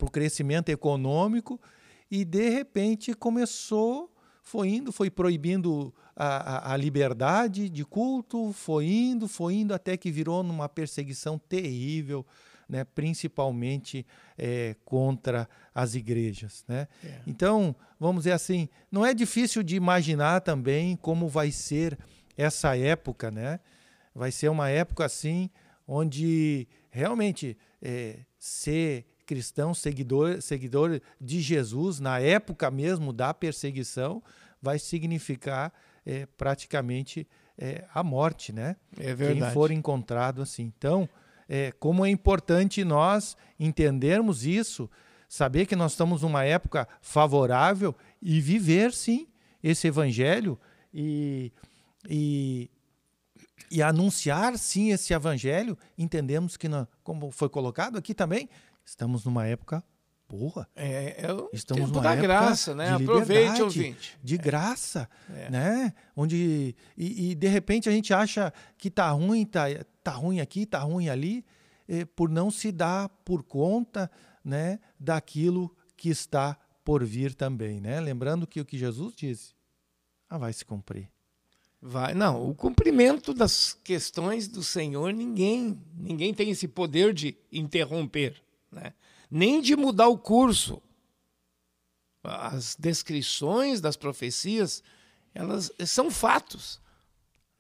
o 0.00 0.10
crescimento 0.10 0.70
econômico, 0.70 1.60
e 2.10 2.24
de 2.24 2.50
repente 2.50 3.14
começou, 3.14 4.12
foi 4.42 4.70
indo, 4.70 4.90
foi 4.90 5.08
proibindo 5.08 5.94
a, 6.16 6.70
a, 6.70 6.72
a 6.72 6.76
liberdade 6.76 7.70
de 7.70 7.84
culto, 7.84 8.52
foi 8.52 8.86
indo, 8.86 9.28
foi 9.28 9.54
indo, 9.54 9.72
até 9.72 9.96
que 9.96 10.10
virou 10.10 10.42
numa 10.42 10.68
perseguição 10.68 11.38
terrível 11.38 12.26
né, 12.68 12.84
principalmente 12.84 14.06
é, 14.36 14.74
contra 14.84 15.48
as 15.74 15.94
igrejas. 15.94 16.64
Né? 16.66 16.88
É. 17.04 17.20
Então, 17.26 17.76
vamos 18.00 18.22
dizer 18.22 18.32
assim, 18.32 18.68
não 18.90 19.04
é 19.04 19.12
difícil 19.12 19.62
de 19.62 19.76
imaginar 19.76 20.40
também 20.40 20.96
como 20.96 21.28
vai 21.28 21.52
ser 21.52 21.98
essa 22.36 22.76
época, 22.76 23.30
né? 23.30 23.60
Vai 24.14 24.30
ser 24.30 24.48
uma 24.48 24.68
época 24.68 25.04
assim, 25.04 25.50
onde 25.86 26.68
realmente 26.90 27.56
é, 27.80 28.20
ser 28.38 29.06
cristão, 29.24 29.72
seguidor, 29.72 30.42
seguidor 30.42 31.00
de 31.20 31.40
Jesus, 31.40 32.00
na 32.00 32.18
época 32.18 32.70
mesmo 32.70 33.12
da 33.12 33.32
perseguição, 33.32 34.22
vai 34.60 34.78
significar 34.78 35.72
é, 36.04 36.26
praticamente 36.26 37.26
é, 37.56 37.84
a 37.94 38.02
morte, 38.02 38.52
né? 38.52 38.76
É 38.98 39.14
verdade. 39.14 39.40
Quem 39.40 39.50
for 39.52 39.70
encontrado 39.70 40.42
assim. 40.42 40.72
Então, 40.76 41.08
é, 41.48 41.72
como 41.72 42.04
é 42.04 42.10
importante 42.10 42.84
nós 42.84 43.36
entendermos 43.58 44.44
isso, 44.44 44.88
saber 45.28 45.66
que 45.66 45.76
nós 45.76 45.92
estamos 45.92 46.22
numa 46.22 46.44
época 46.44 46.86
favorável 47.00 47.94
e 48.20 48.40
viver, 48.40 48.92
sim, 48.92 49.26
esse 49.62 49.86
evangelho 49.86 50.58
e, 50.92 51.52
e, 52.08 52.70
e 53.70 53.82
anunciar, 53.82 54.58
sim, 54.58 54.90
esse 54.90 55.12
evangelho. 55.12 55.76
Entendemos 55.96 56.56
que, 56.56 56.68
nós, 56.68 56.86
como 57.02 57.30
foi 57.30 57.48
colocado 57.48 57.98
aqui 57.98 58.14
também, 58.14 58.48
estamos 58.84 59.24
numa 59.24 59.46
época 59.46 59.84
boa. 60.28 60.66
É, 60.74 61.26
é 61.26 61.32
o 61.32 61.50
Estamos 61.52 61.90
tempo 61.90 62.00
da 62.00 62.14
graça, 62.16 62.74
né? 62.74 62.90
Aproveite, 62.90 63.62
ouvinte. 63.62 64.18
De 64.22 64.38
graça, 64.38 65.08
é. 65.30 65.50
né? 65.50 65.94
Onde 66.16 66.74
e, 66.96 67.30
e, 67.30 67.34
de 67.34 67.48
repente 67.48 67.88
a 67.88 67.92
gente 67.92 68.14
acha 68.14 68.52
que 68.78 68.90
tá 68.90 69.10
ruim, 69.10 69.44
tá, 69.44 69.64
tá 70.02 70.12
ruim 70.12 70.40
aqui, 70.40 70.64
tá 70.64 70.78
ruim 70.78 71.10
ali, 71.10 71.44
eh, 71.86 72.06
por 72.06 72.30
não 72.30 72.50
se 72.50 72.72
dar 72.72 73.10
por 73.24 73.42
conta, 73.42 74.10
né, 74.44 74.80
daquilo 74.98 75.74
que 75.96 76.08
está 76.08 76.58
por 76.84 77.04
vir 77.04 77.34
também, 77.34 77.80
né? 77.80 78.00
Lembrando 78.00 78.46
que 78.46 78.60
o 78.60 78.64
que 78.64 78.76
Jesus 78.76 79.14
disse, 79.14 79.54
ah, 80.28 80.38
vai 80.38 80.52
se 80.52 80.64
cumprir. 80.64 81.08
Vai, 81.84 82.14
não, 82.14 82.48
o 82.48 82.54
cumprimento 82.54 83.34
das 83.34 83.72
questões 83.72 84.46
do 84.46 84.62
Senhor, 84.62 85.12
ninguém, 85.12 85.82
ninguém 85.96 86.32
tem 86.32 86.48
esse 86.48 86.68
poder 86.68 87.12
de 87.12 87.36
interromper, 87.50 88.40
né? 88.70 88.94
Nem 89.28 89.60
de 89.60 89.74
mudar 89.74 90.06
o 90.06 90.16
curso. 90.16 90.80
As 92.22 92.76
descrições 92.78 93.80
das 93.80 93.96
profecias, 93.96 94.80
elas 95.34 95.72
são 95.84 96.08
fatos. 96.08 96.76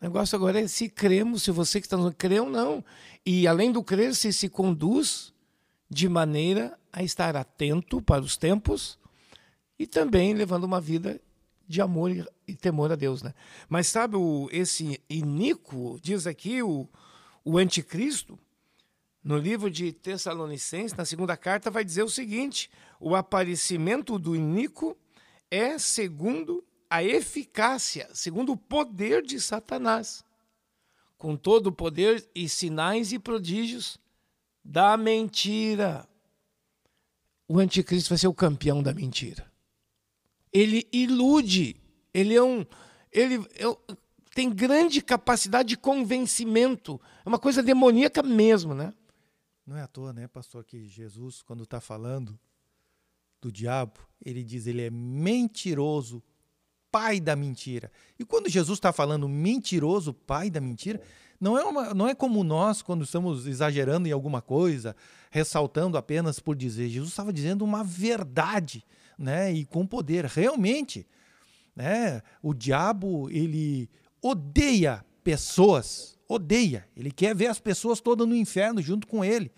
O 0.00 0.04
negócio 0.04 0.36
agora 0.36 0.60
é 0.60 0.68
se 0.68 0.88
cremos, 0.88 1.42
se 1.42 1.50
você 1.50 1.80
que 1.80 1.86
está 1.86 1.96
no 1.96 2.14
crê 2.14 2.38
ou 2.38 2.48
não. 2.48 2.84
E 3.26 3.48
além 3.48 3.72
do 3.72 3.82
crer, 3.82 4.14
se 4.14 4.32
se 4.32 4.48
conduz 4.48 5.34
de 5.90 6.08
maneira 6.08 6.78
a 6.92 7.02
estar 7.02 7.34
atento 7.34 8.00
para 8.00 8.22
os 8.22 8.36
tempos 8.36 8.96
e 9.76 9.84
também 9.84 10.32
levando 10.32 10.62
uma 10.62 10.80
vida 10.80 11.20
de 11.66 11.80
amor 11.80 12.10
e 12.52 12.56
temor 12.56 12.92
a 12.92 12.96
Deus. 12.96 13.22
Né? 13.22 13.34
Mas 13.68 13.86
sabe, 13.88 14.16
o, 14.16 14.48
esse 14.52 15.00
iníquo, 15.08 15.98
diz 16.02 16.26
aqui 16.26 16.62
o, 16.62 16.88
o 17.44 17.58
anticristo, 17.58 18.38
no 19.22 19.38
livro 19.38 19.70
de 19.70 19.92
Tessalonicenses, 19.92 20.96
na 20.96 21.04
segunda 21.04 21.36
carta, 21.36 21.70
vai 21.70 21.84
dizer 21.84 22.02
o 22.02 22.08
seguinte: 22.08 22.70
o 22.98 23.14
aparecimento 23.14 24.18
do 24.18 24.34
iníquo 24.34 24.96
é 25.50 25.78
segundo 25.78 26.64
a 26.90 27.02
eficácia, 27.02 28.08
segundo 28.12 28.52
o 28.52 28.56
poder 28.56 29.22
de 29.22 29.40
Satanás, 29.40 30.24
com 31.16 31.36
todo 31.36 31.68
o 31.68 31.72
poder 31.72 32.28
e 32.34 32.48
sinais 32.48 33.12
e 33.12 33.18
prodígios 33.18 33.98
da 34.64 34.96
mentira. 34.96 36.08
O 37.48 37.58
anticristo 37.58 38.10
vai 38.10 38.18
ser 38.18 38.28
o 38.28 38.34
campeão 38.34 38.82
da 38.82 38.92
mentira. 38.92 39.50
Ele 40.52 40.86
ilude, 40.92 41.76
ele 42.12 42.34
é 42.34 42.42
um 42.42 42.64
ele 43.12 43.36
é, 43.36 43.96
tem 44.34 44.50
grande 44.50 45.02
capacidade 45.02 45.70
de 45.70 45.76
convencimento. 45.76 47.00
É 47.24 47.28
uma 47.28 47.38
coisa 47.38 47.62
demoníaca 47.62 48.22
mesmo, 48.22 48.74
né? 48.74 48.92
Não 49.66 49.76
é 49.76 49.82
à 49.82 49.86
toa, 49.86 50.12
né, 50.12 50.26
pastor, 50.26 50.64
que 50.64 50.88
Jesus, 50.88 51.42
quando 51.42 51.62
está 51.64 51.80
falando 51.80 52.38
do 53.40 53.52
diabo, 53.52 54.00
ele 54.24 54.42
diz 54.42 54.66
ele 54.66 54.82
é 54.82 54.90
mentiroso, 54.90 56.22
pai 56.90 57.20
da 57.20 57.36
mentira. 57.36 57.90
E 58.18 58.24
quando 58.24 58.48
Jesus 58.48 58.78
está 58.78 58.92
falando 58.92 59.28
mentiroso, 59.28 60.12
pai 60.12 60.50
da 60.50 60.60
mentira, 60.60 61.00
não 61.40 61.58
é, 61.58 61.64
uma, 61.64 61.94
não 61.94 62.08
é 62.08 62.14
como 62.14 62.44
nós, 62.44 62.82
quando 62.82 63.04
estamos 63.04 63.46
exagerando 63.46 64.08
em 64.08 64.12
alguma 64.12 64.40
coisa, 64.40 64.94
ressaltando 65.30 65.98
apenas 65.98 66.38
por 66.38 66.54
dizer. 66.54 66.88
Jesus 66.88 67.10
estava 67.10 67.32
dizendo 67.32 67.64
uma 67.64 67.82
verdade, 67.82 68.84
né? 69.18 69.52
E 69.52 69.64
com 69.64 69.86
poder. 69.86 70.24
Realmente, 70.24 71.06
né? 71.74 72.22
o 72.42 72.52
diabo, 72.52 73.30
ele 73.30 73.88
odeia 74.20 75.04
pessoas, 75.24 76.18
odeia. 76.28 76.86
Ele 76.96 77.10
quer 77.10 77.34
ver 77.34 77.46
as 77.46 77.58
pessoas 77.58 78.00
todas 78.00 78.26
no 78.26 78.36
inferno 78.36 78.80
junto 78.80 79.06
com 79.06 79.24
ele. 79.24 79.50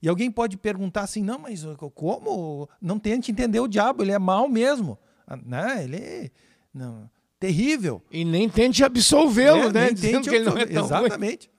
E 0.00 0.08
alguém 0.08 0.30
pode 0.30 0.56
perguntar 0.56 1.02
assim: 1.02 1.22
não, 1.22 1.38
mas 1.38 1.64
como? 1.94 2.68
Não 2.80 2.98
tente 2.98 3.30
entender 3.30 3.60
o 3.60 3.68
diabo, 3.68 4.02
ele 4.02 4.12
é 4.12 4.18
mau 4.18 4.48
mesmo. 4.48 4.98
Ah, 5.26 5.36
né? 5.36 5.84
Ele 5.84 5.96
é 5.96 6.30
não, 6.72 7.10
terrível. 7.40 8.02
E 8.10 8.24
nem 8.24 8.48
tente 8.48 8.84
absolvê-lo, 8.84 9.68
é, 9.68 9.72
né? 9.72 9.92
Dizendo 9.92 10.28
que 10.28 10.34
ele 10.34 10.44
não 10.44 10.58
é 10.58 10.66
tão 10.66 10.84
Exatamente. 10.84 11.50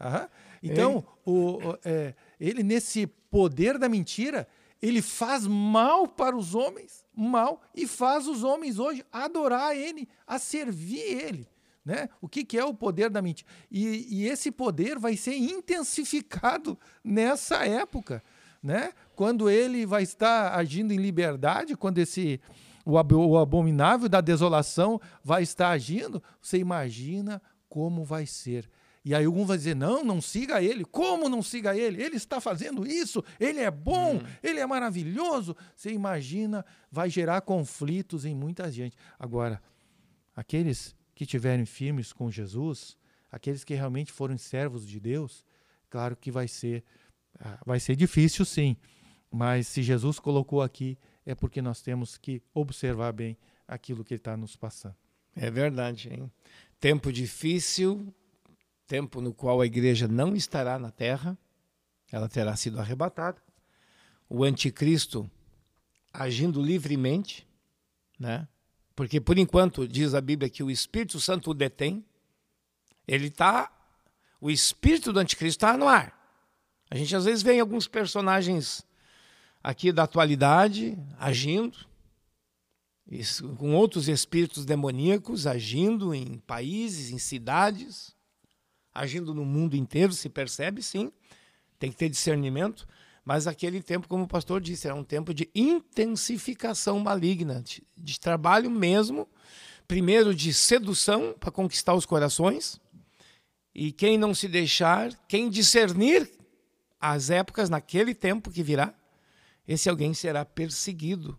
Então, 0.62 1.04
é. 1.06 1.30
o, 1.30 1.58
o 1.58 1.80
é, 1.84 2.14
ele, 2.40 2.64
nesse 2.64 3.08
poder 3.30 3.78
da 3.78 3.90
mentira, 3.90 4.48
ele 4.82 5.02
faz 5.02 5.46
mal 5.46 6.08
para 6.08 6.36
os 6.36 6.56
homens, 6.56 7.06
mal, 7.18 7.62
e 7.76 7.88
faz 7.88 8.28
os 8.28 8.44
homens 8.44 8.78
hoje 8.78 9.04
adorar 9.12 9.76
ele, 9.76 10.08
a 10.26 10.38
servir 10.38 11.00
ele. 11.00 11.48
Né? 11.84 12.10
O 12.22 12.28
que, 12.28 12.44
que 12.44 12.58
é 12.58 12.64
o 12.64 12.74
poder 12.74 13.10
da 13.10 13.22
mentira? 13.22 13.50
E, 13.72 14.06
e, 14.10 14.28
esse 14.28 14.52
poder 14.52 15.00
vai 15.00 15.16
ser 15.16 15.36
intensificado 15.36 16.78
nessa 17.02 17.66
época, 17.66 18.22
né? 18.62 18.92
Quando 19.16 19.50
ele 19.50 19.86
vai 19.86 20.04
estar 20.04 20.54
agindo 20.54 20.92
em 20.92 20.98
liberdade, 20.98 21.78
quando 21.78 22.00
esse 22.00 22.42
o, 22.86 22.92
o 22.92 23.38
abominável 23.38 24.10
da 24.10 24.20
desolação 24.20 25.00
vai 25.24 25.44
estar 25.44 25.70
agindo, 25.70 26.22
você 26.42 26.58
imagina 26.58 27.42
como 27.70 28.04
vai 28.04 28.26
ser. 28.26 28.70
E 29.04 29.16
aí 29.16 29.26
algum 29.26 29.46
vai 29.46 29.58
dizer: 29.58 29.76
não, 29.76 30.04
não 30.04 30.22
siga 30.22 30.62
ele. 30.62 30.84
Como 30.84 31.30
não 31.30 31.42
siga 31.42 31.76
ele? 31.76 32.02
Ele 32.02 32.16
está 32.16 32.42
fazendo 32.42 32.86
isso, 32.86 33.24
ele 33.40 33.60
é 33.60 33.72
bom, 33.72 34.18
hum. 34.18 34.22
ele 34.44 34.60
é 34.60 34.66
maravilhoso. 34.66 35.56
Você 35.76 35.92
imagina, 35.92 36.66
vai 36.92 37.10
gerar 37.10 37.42
conflitos 37.42 38.26
em 38.26 38.36
muita 38.36 38.72
gente. 38.72 38.96
Agora, 39.18 39.62
aqueles 40.36 40.96
que 41.16 41.24
estiverem 41.24 41.66
firmes 41.66 42.14
com 42.14 42.30
Jesus, 42.30 42.98
aqueles 43.32 43.64
que 43.64 43.74
realmente 43.74 44.12
foram 44.12 44.38
servos 44.38 44.86
de 44.86 45.00
Deus, 45.00 45.44
claro 45.90 46.16
que 46.16 46.30
vai 46.30 46.48
ser, 46.48 46.84
ah, 47.40 47.60
vai 47.66 47.80
ser 47.80 47.96
difícil 47.96 48.46
sim, 48.46 48.78
mas 49.32 49.68
se 49.68 49.82
Jesus 49.82 50.20
colocou 50.20 50.62
aqui, 50.62 50.98
é 51.26 51.34
porque 51.34 51.62
nós 51.62 51.82
temos 51.82 52.18
que 52.18 52.42
observar 52.54 53.12
bem 53.14 53.38
aquilo 53.68 54.04
que 54.04 54.14
ele 54.14 54.20
está 54.20 54.38
nos 54.38 54.56
passando. 54.56 54.96
É 55.36 55.52
verdade, 55.52 56.10
hein? 56.12 56.32
Tempo 56.80 57.12
difícil, 57.12 58.14
tempo 58.88 59.22
no 59.22 59.34
qual 59.34 59.62
a 59.62 59.66
igreja 59.66 60.08
não 60.08 60.36
estará 60.36 60.80
na 60.80 60.90
terra, 60.90 61.38
ela 62.12 62.30
terá 62.30 62.56
sido 62.56 62.80
arrebatada. 62.80 63.42
O 64.30 64.44
anticristo 64.44 65.30
agindo 66.14 66.62
livremente, 66.62 67.48
né? 68.20 68.48
Porque 68.96 69.22
por 69.22 69.38
enquanto 69.38 69.88
diz 69.88 70.16
a 70.16 70.22
Bíblia 70.22 70.50
que 70.50 70.64
o 70.64 70.72
Espírito 70.72 71.20
Santo 71.20 71.52
o 71.52 71.54
detém. 71.54 72.04
Ele 73.08 73.28
está, 73.28 73.72
o 74.42 74.50
espírito 74.50 75.14
do 75.14 75.20
anticristo 75.20 75.64
está 75.64 75.78
no 75.78 75.88
ar. 75.88 76.14
A 76.90 76.98
gente 76.98 77.16
às 77.16 77.24
vezes 77.24 77.44
vê 77.44 77.58
alguns 77.60 77.88
personagens 77.88 78.86
aqui 79.64 79.92
da 79.92 80.04
atualidade 80.04 80.98
agindo, 81.18 81.78
com 83.58 83.76
outros 83.76 84.10
espíritos 84.10 84.66
demoníacos 84.66 85.48
agindo 85.48 86.14
em 86.14 86.40
países, 86.40 87.12
em 87.12 87.18
cidades, 87.18 88.14
agindo 88.98 89.34
no 89.34 89.46
mundo 89.46 89.76
inteiro, 89.76 90.12
se 90.12 90.28
percebe 90.28 90.82
sim, 90.82 91.12
tem 91.78 91.92
que 91.92 91.98
ter 91.98 92.10
discernimento. 92.10 92.88
Mas 93.24 93.46
aquele 93.46 93.82
tempo, 93.82 94.08
como 94.08 94.24
o 94.24 94.28
pastor 94.28 94.60
disse, 94.60 94.88
era 94.88 94.96
um 94.96 95.04
tempo 95.04 95.34
de 95.34 95.50
intensificação 95.54 97.00
maligna, 97.00 97.62
de, 97.62 97.84
de 97.96 98.20
trabalho 98.20 98.72
mesmo, 98.72 99.28
primeiro 99.88 100.34
de 100.34 100.54
sedução 100.54 101.36
para 101.40 101.52
conquistar 101.52 101.94
os 101.94 102.06
corações, 102.06 102.80
e 103.76 103.92
quem 103.92 104.18
não 104.18 104.34
se 104.34 104.48
deixar, 104.48 105.14
quem 105.28 105.50
discernir 105.50 106.30
as 107.00 107.30
épocas 107.30 107.70
naquele 107.70 108.16
tempo 108.16 108.50
que 108.50 108.64
virá, 108.64 108.94
esse 109.68 109.90
alguém 109.90 110.14
será 110.14 110.44
perseguido. 110.44 111.38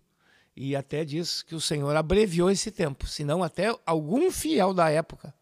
E 0.55 0.77
até 0.77 1.05
diz 1.05 1.43
que 1.43 1.55
o 1.55 1.61
Senhor 1.61 1.95
abreviou 1.97 2.51
esse 2.51 2.71
tempo, 2.71 3.07
senão 3.07 3.43
até 3.43 3.75
algum 3.85 4.31
fiel 4.31 4.73
da 4.73 4.91
época 4.91 5.35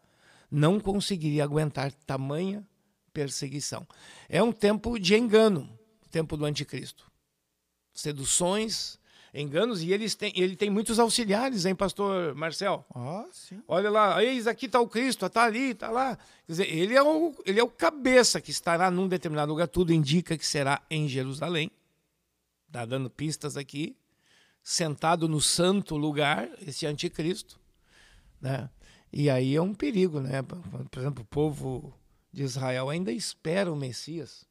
não 0.49 0.79
conseguiria 0.79 1.43
aguentar 1.43 1.91
tamanha 2.05 2.67
perseguição. 3.13 3.87
É 4.29 4.41
um 4.43 4.51
tempo 4.51 4.99
de 4.99 5.15
engano, 5.15 5.67
tempo 6.11 6.37
do 6.37 6.45
anticristo. 6.45 7.11
Seduções, 7.93 8.99
enganos, 9.33 9.81
e 9.81 9.91
eles 9.91 10.13
têm, 10.15 10.31
ele 10.35 10.55
tem 10.55 10.69
muitos 10.69 10.99
auxiliares, 10.99 11.65
hein, 11.65 11.75
pastor 11.75 12.35
Marcel? 12.35 12.85
Ah, 12.93 13.25
sim. 13.31 13.61
Olha 13.67 13.89
lá, 13.89 14.23
eis 14.23 14.45
aqui 14.47 14.67
está 14.67 14.79
o 14.79 14.87
Cristo, 14.87 15.25
está 15.25 15.45
ali, 15.45 15.71
está 15.71 15.89
lá. 15.89 16.15
Quer 16.45 16.51
dizer, 16.51 16.71
ele 16.71 16.95
é, 16.95 17.01
o, 17.01 17.35
ele 17.45 17.59
é 17.59 17.63
o 17.63 17.69
cabeça 17.69 18.39
que 18.39 18.51
estará 18.51 18.91
num 18.91 19.07
determinado 19.07 19.51
lugar, 19.51 19.67
tudo 19.67 19.91
indica 19.91 20.37
que 20.37 20.45
será 20.45 20.81
em 20.89 21.07
Jerusalém. 21.07 21.71
Está 22.67 22.85
dando 22.85 23.09
pistas 23.09 23.57
aqui. 23.57 23.95
Sentado 24.61 25.29
no 25.29 25.39
santo 25.39 25.95
lugar, 25.95 26.49
esse 26.61 26.85
anticristo. 26.85 27.59
Né? 28.41 28.69
E 29.11 29.29
aí 29.29 29.55
é 29.55 29.61
um 29.61 29.73
perigo, 29.73 30.19
né? 30.19 30.41
Por 30.41 30.99
exemplo, 30.99 31.23
o 31.23 31.27
povo 31.27 31.93
de 32.31 32.43
Israel 32.43 32.89
ainda 32.89 33.11
espera 33.11 33.71
o 33.71 33.75
Messias. 33.75 34.45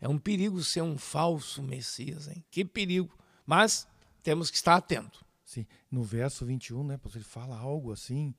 É 0.00 0.08
um 0.08 0.18
perigo 0.18 0.62
ser 0.62 0.82
um 0.82 0.98
falso 0.98 1.62
Messias, 1.62 2.28
hein? 2.28 2.44
Que 2.50 2.64
perigo. 2.64 3.16
Mas 3.46 3.86
temos 4.22 4.50
que 4.50 4.56
estar 4.56 4.76
atento. 4.76 5.24
Sim, 5.44 5.66
no 5.90 6.02
verso 6.02 6.46
21, 6.46 6.84
né, 6.84 7.00
ele 7.14 7.24
fala 7.24 7.58
algo 7.58 7.92
assim 7.92 8.34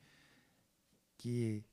que 1.17 1.63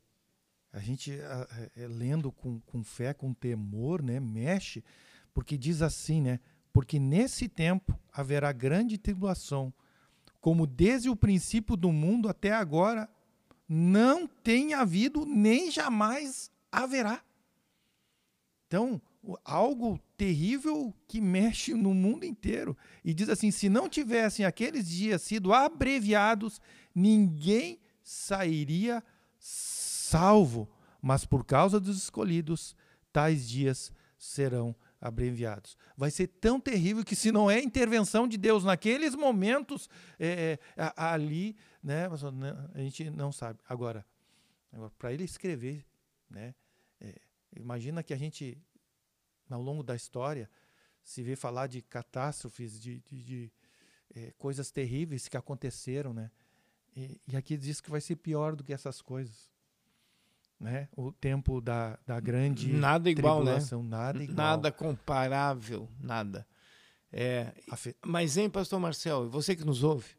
a 0.72 0.78
gente 0.78 1.12
é, 1.12 1.86
lendo 1.88 2.30
com, 2.30 2.60
com 2.60 2.84
fé, 2.84 3.14
com 3.14 3.32
temor, 3.32 4.02
né, 4.02 4.20
mexe, 4.20 4.84
porque 5.32 5.56
diz 5.56 5.82
assim, 5.82 6.20
né, 6.20 6.40
porque 6.72 6.98
nesse 6.98 7.48
tempo 7.48 7.98
haverá 8.12 8.52
grande 8.52 8.98
tribulação, 8.98 9.72
como 10.40 10.66
desde 10.66 11.08
o 11.08 11.16
princípio 11.16 11.76
do 11.76 11.90
mundo 11.90 12.28
até 12.28 12.52
agora 12.52 13.08
não 13.72 14.26
tem 14.26 14.74
havido 14.74 15.24
nem 15.24 15.70
jamais 15.70 16.50
haverá. 16.72 17.22
Então, 18.66 19.00
algo 19.44 19.96
terrível 20.16 20.92
que 21.06 21.20
mexe 21.20 21.72
no 21.72 21.94
mundo 21.94 22.24
inteiro. 22.24 22.76
E 23.04 23.14
diz 23.14 23.28
assim: 23.28 23.52
se 23.52 23.68
não 23.68 23.88
tivessem 23.88 24.44
aqueles 24.44 24.88
dias 24.88 25.22
sido 25.22 25.52
abreviados, 25.52 26.60
ninguém 26.92 27.78
sairia 28.02 29.04
salvo. 29.38 30.68
Mas 31.00 31.24
por 31.24 31.44
causa 31.44 31.78
dos 31.78 31.96
escolhidos, 31.96 32.74
tais 33.12 33.48
dias 33.48 33.92
serão 34.18 34.74
abreviados. 34.89 34.89
Vai 35.96 36.10
ser 36.10 36.26
tão 36.26 36.60
terrível 36.60 37.04
que, 37.04 37.16
se 37.16 37.32
não 37.32 37.50
é 37.50 37.60
intervenção 37.60 38.28
de 38.28 38.36
Deus 38.36 38.64
naqueles 38.64 39.14
momentos 39.14 39.88
é, 40.18 40.58
é 40.76 40.92
ali, 40.96 41.56
né, 41.82 42.06
a 42.74 42.78
gente 42.78 43.08
não 43.10 43.32
sabe. 43.32 43.58
Agora, 43.68 44.04
agora 44.72 44.92
para 44.98 45.12
ele 45.12 45.24
escrever, 45.24 45.86
né, 46.28 46.54
é, 47.00 47.14
imagina 47.56 48.02
que 48.02 48.12
a 48.12 48.16
gente 48.16 48.58
ao 49.54 49.62
longo 49.62 49.82
da 49.82 49.94
história, 49.94 50.48
se 51.02 51.22
vê 51.22 51.34
falar 51.34 51.66
de 51.66 51.82
catástrofes, 51.82 52.80
de, 52.80 53.00
de, 53.00 53.22
de 53.22 53.52
é, 54.14 54.32
coisas 54.32 54.70
terríveis 54.70 55.28
que 55.28 55.36
aconteceram, 55.36 56.12
né? 56.12 56.30
E, 56.94 57.20
e, 57.26 57.36
aqui 57.36 57.56
diz 57.56 57.80
que 57.80 57.90
vai 57.90 58.00
ser 58.00 58.16
pior 58.16 58.56
do 58.56 58.64
que 58.64 58.72
essas 58.72 59.00
coisas. 59.00 59.50
Né? 60.60 60.88
O 60.94 61.10
tempo 61.10 61.58
da, 61.60 61.98
da 62.06 62.20
grande 62.20 62.70
nada 62.70 63.08
igual, 63.08 63.42
né? 63.42 63.58
Nada 63.82 64.22
igual. 64.22 64.36
Nada 64.36 64.70
comparável, 64.70 65.88
nada. 65.98 66.46
É, 67.10 67.52
mas, 68.04 68.36
hein, 68.36 68.50
pastor 68.50 68.78
Marcel, 68.78 69.30
você 69.30 69.56
que 69.56 69.64
nos 69.64 69.82
ouve, 69.82 70.10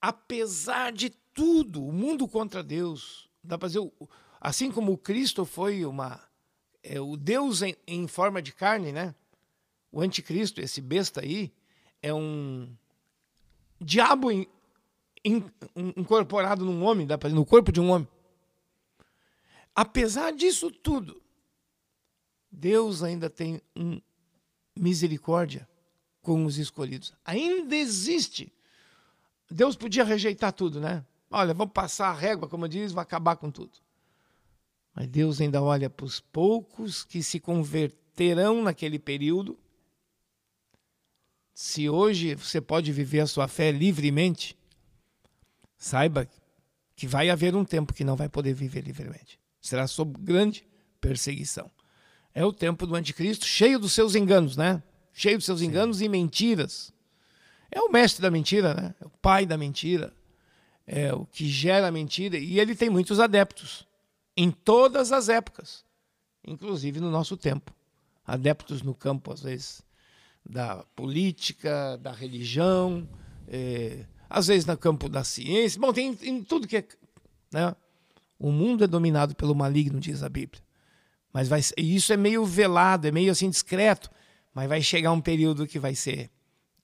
apesar 0.00 0.92
de 0.92 1.10
tudo, 1.32 1.82
o 1.82 1.92
mundo 1.92 2.28
contra 2.28 2.62
Deus, 2.62 3.28
dá 3.42 3.56
para 3.56 3.68
dizer, 3.68 3.90
assim 4.38 4.70
como 4.70 4.92
o 4.92 4.98
Cristo 4.98 5.46
foi 5.46 5.84
uma 5.86 6.20
é, 6.82 7.00
o 7.00 7.16
Deus 7.16 7.62
em, 7.62 7.74
em, 7.86 8.06
forma 8.06 8.42
de 8.42 8.52
carne, 8.52 8.92
né? 8.92 9.14
O 9.90 10.00
anticristo, 10.00 10.60
esse 10.60 10.80
besta 10.80 11.20
aí, 11.20 11.52
é 12.02 12.12
um 12.12 12.68
diabo 13.80 14.30
in, 14.30 14.46
in, 15.24 15.44
incorporado 15.96 16.64
num 16.64 16.82
homem, 16.84 17.06
dá 17.06 17.16
para 17.16 17.30
no 17.30 17.46
corpo 17.46 17.70
de 17.70 17.80
um 17.80 17.90
homem. 17.90 18.08
Apesar 19.74 20.32
disso 20.32 20.70
tudo, 20.70 21.22
Deus 22.50 23.02
ainda 23.02 23.30
tem 23.30 23.60
um 23.74 24.00
misericórdia 24.76 25.68
com 26.20 26.44
os 26.44 26.58
escolhidos. 26.58 27.12
Ainda 27.24 27.74
existe. 27.74 28.52
Deus 29.50 29.76
podia 29.76 30.04
rejeitar 30.04 30.52
tudo, 30.52 30.80
né? 30.80 31.04
Olha, 31.30 31.54
vamos 31.54 31.72
passar 31.72 32.08
a 32.08 32.14
régua, 32.14 32.48
como 32.48 32.68
diz, 32.68 32.92
vai 32.92 33.02
acabar 33.02 33.36
com 33.36 33.50
tudo. 33.50 33.78
Mas 34.94 35.08
Deus 35.08 35.40
ainda 35.40 35.62
olha 35.62 35.88
para 35.88 36.04
os 36.04 36.20
poucos 36.20 37.04
que 37.04 37.22
se 37.22 37.40
converterão 37.40 38.62
naquele 38.62 38.98
período. 38.98 39.58
Se 41.54 41.88
hoje 41.88 42.34
você 42.34 42.60
pode 42.60 42.92
viver 42.92 43.20
a 43.20 43.26
sua 43.26 43.48
fé 43.48 43.70
livremente, 43.70 44.56
saiba 45.78 46.28
que 46.94 47.06
vai 47.06 47.30
haver 47.30 47.56
um 47.56 47.64
tempo 47.64 47.94
que 47.94 48.04
não 48.04 48.16
vai 48.16 48.28
poder 48.28 48.52
viver 48.52 48.82
livremente. 48.82 49.41
Será 49.62 49.86
sob 49.86 50.18
grande 50.20 50.66
perseguição. 51.00 51.70
É 52.34 52.44
o 52.44 52.52
tempo 52.52 52.86
do 52.86 52.94
anticristo, 52.96 53.46
cheio 53.46 53.78
dos 53.78 53.92
seus 53.92 54.14
enganos, 54.14 54.56
né? 54.56 54.82
Cheio 55.12 55.38
dos 55.38 55.46
seus 55.46 55.60
Sim. 55.60 55.66
enganos 55.66 56.02
e 56.02 56.08
mentiras. 56.08 56.92
É 57.70 57.80
o 57.80 57.90
mestre 57.90 58.20
da 58.20 58.30
mentira, 58.30 58.74
né? 58.74 58.94
É 59.00 59.06
o 59.06 59.10
pai 59.10 59.46
da 59.46 59.56
mentira. 59.56 60.12
É 60.86 61.14
o 61.14 61.24
que 61.24 61.46
gera 61.48 61.88
a 61.88 61.92
mentira. 61.92 62.36
E 62.36 62.58
ele 62.58 62.74
tem 62.74 62.90
muitos 62.90 63.20
adeptos 63.20 63.86
em 64.36 64.50
todas 64.50 65.12
as 65.12 65.28
épocas, 65.28 65.84
inclusive 66.46 67.00
no 67.00 67.10
nosso 67.10 67.36
tempo. 67.36 67.72
Adeptos 68.26 68.82
no 68.82 68.94
campo, 68.94 69.32
às 69.32 69.42
vezes, 69.42 69.82
da 70.44 70.84
política, 70.96 71.96
da 71.98 72.12
religião, 72.12 73.08
é, 73.46 74.06
às 74.28 74.46
vezes 74.46 74.66
no 74.66 74.76
campo 74.76 75.08
da 75.08 75.22
ciência. 75.22 75.80
Bom, 75.80 75.92
tem 75.92 76.16
em 76.22 76.42
tudo 76.42 76.66
que 76.66 76.78
é. 76.78 76.84
Né? 77.52 77.74
O 78.42 78.50
mundo 78.50 78.82
é 78.82 78.88
dominado 78.88 79.36
pelo 79.36 79.54
maligno, 79.54 80.00
diz 80.00 80.24
a 80.24 80.28
Bíblia. 80.28 80.60
Mas 81.32 81.46
vai, 81.46 81.60
isso 81.78 82.12
é 82.12 82.16
meio 82.16 82.44
velado, 82.44 83.06
é 83.06 83.12
meio 83.12 83.30
assim 83.30 83.48
discreto, 83.48 84.10
mas 84.52 84.68
vai 84.68 84.82
chegar 84.82 85.12
um 85.12 85.20
período 85.20 85.64
que 85.64 85.78
vai 85.78 85.94
ser 85.94 86.28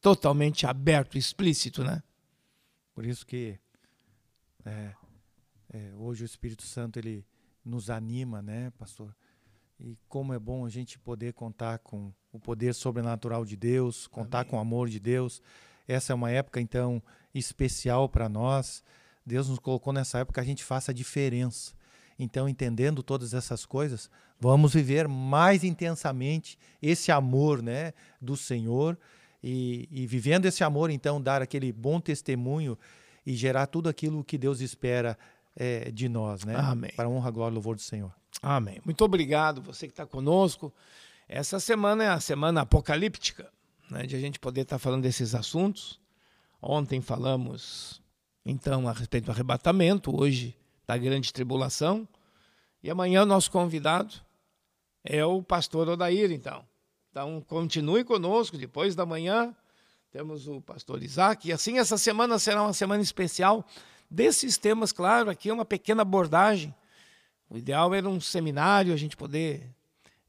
totalmente 0.00 0.68
aberto, 0.68 1.18
explícito, 1.18 1.82
né? 1.82 2.00
Por 2.94 3.04
isso 3.04 3.26
que 3.26 3.58
é, 4.64 4.92
é, 5.72 5.92
hoje 5.96 6.22
o 6.22 6.26
Espírito 6.26 6.62
Santo 6.62 6.96
ele 7.00 7.26
nos 7.64 7.90
anima, 7.90 8.40
né, 8.40 8.70
pastor? 8.78 9.12
E 9.80 9.98
como 10.08 10.32
é 10.32 10.38
bom 10.38 10.64
a 10.64 10.70
gente 10.70 10.96
poder 10.96 11.32
contar 11.32 11.80
com 11.80 12.12
o 12.32 12.38
poder 12.38 12.72
sobrenatural 12.72 13.44
de 13.44 13.56
Deus, 13.56 14.06
contar 14.06 14.40
Amém. 14.40 14.50
com 14.50 14.56
o 14.58 14.60
amor 14.60 14.88
de 14.88 15.00
Deus. 15.00 15.42
Essa 15.88 16.12
é 16.12 16.14
uma 16.14 16.30
época, 16.30 16.60
então, 16.60 17.02
especial 17.34 18.08
para 18.08 18.28
nós. 18.28 18.84
Deus 19.28 19.48
nos 19.48 19.58
colocou 19.58 19.92
nessa 19.92 20.18
época 20.18 20.40
que 20.40 20.44
a 20.44 20.48
gente 20.48 20.64
faça 20.64 20.90
a 20.90 20.94
diferença. 20.94 21.72
Então, 22.18 22.48
entendendo 22.48 23.02
todas 23.02 23.32
essas 23.32 23.64
coisas, 23.64 24.10
vamos 24.40 24.74
viver 24.74 25.06
mais 25.06 25.62
intensamente 25.62 26.58
esse 26.82 27.12
amor 27.12 27.62
né, 27.62 27.92
do 28.20 28.36
Senhor 28.36 28.98
e, 29.42 29.88
e 29.90 30.06
vivendo 30.06 30.46
esse 30.46 30.64
amor, 30.64 30.90
então, 30.90 31.20
dar 31.20 31.42
aquele 31.42 31.72
bom 31.72 32.00
testemunho 32.00 32.76
e 33.24 33.36
gerar 33.36 33.66
tudo 33.66 33.88
aquilo 33.88 34.24
que 34.24 34.36
Deus 34.36 34.60
espera 34.60 35.16
é, 35.54 35.90
de 35.90 36.08
nós, 36.08 36.44
né? 36.44 36.56
Amém. 36.56 36.90
Para 36.96 37.06
a 37.06 37.10
honra, 37.10 37.30
glória 37.30 37.52
e 37.52 37.54
louvor 37.54 37.76
do 37.76 37.82
Senhor. 37.82 38.12
Amém. 38.42 38.80
Muito 38.84 39.04
obrigado, 39.04 39.60
você 39.60 39.86
que 39.86 39.92
está 39.92 40.06
conosco. 40.06 40.72
Essa 41.28 41.60
semana 41.60 42.04
é 42.04 42.08
a 42.08 42.20
semana 42.20 42.62
apocalíptica, 42.62 43.50
né, 43.90 44.06
de 44.06 44.16
a 44.16 44.20
gente 44.20 44.40
poder 44.40 44.62
estar 44.62 44.76
tá 44.76 44.80
falando 44.80 45.02
desses 45.02 45.34
assuntos. 45.34 46.00
Ontem 46.60 47.00
falamos, 47.00 48.02
então, 48.50 48.88
a 48.88 48.92
respeito 48.92 49.26
do 49.26 49.30
arrebatamento, 49.30 50.18
hoje 50.18 50.56
da 50.86 50.96
grande 50.96 51.30
tribulação. 51.34 52.08
E 52.82 52.88
amanhã 52.90 53.22
o 53.22 53.26
nosso 53.26 53.50
convidado 53.50 54.14
é 55.04 55.22
o 55.22 55.42
pastor 55.42 55.86
Odair, 55.86 56.32
então. 56.32 56.64
Então, 57.10 57.44
continue 57.46 58.04
conosco, 58.04 58.56
depois 58.56 58.94
da 58.94 59.04
manhã 59.04 59.54
temos 60.10 60.48
o 60.48 60.62
pastor 60.62 61.02
Isaac. 61.02 61.46
E 61.46 61.52
assim, 61.52 61.78
essa 61.78 61.98
semana 61.98 62.38
será 62.38 62.62
uma 62.62 62.72
semana 62.72 63.02
especial 63.02 63.66
desses 64.10 64.56
temas, 64.56 64.92
claro, 64.92 65.28
aqui 65.28 65.50
é 65.50 65.52
uma 65.52 65.66
pequena 65.66 66.00
abordagem. 66.00 66.74
O 67.50 67.58
ideal 67.58 67.92
era 67.92 68.08
um 68.08 68.18
seminário, 68.18 68.94
a 68.94 68.96
gente 68.96 69.14
poder 69.14 69.68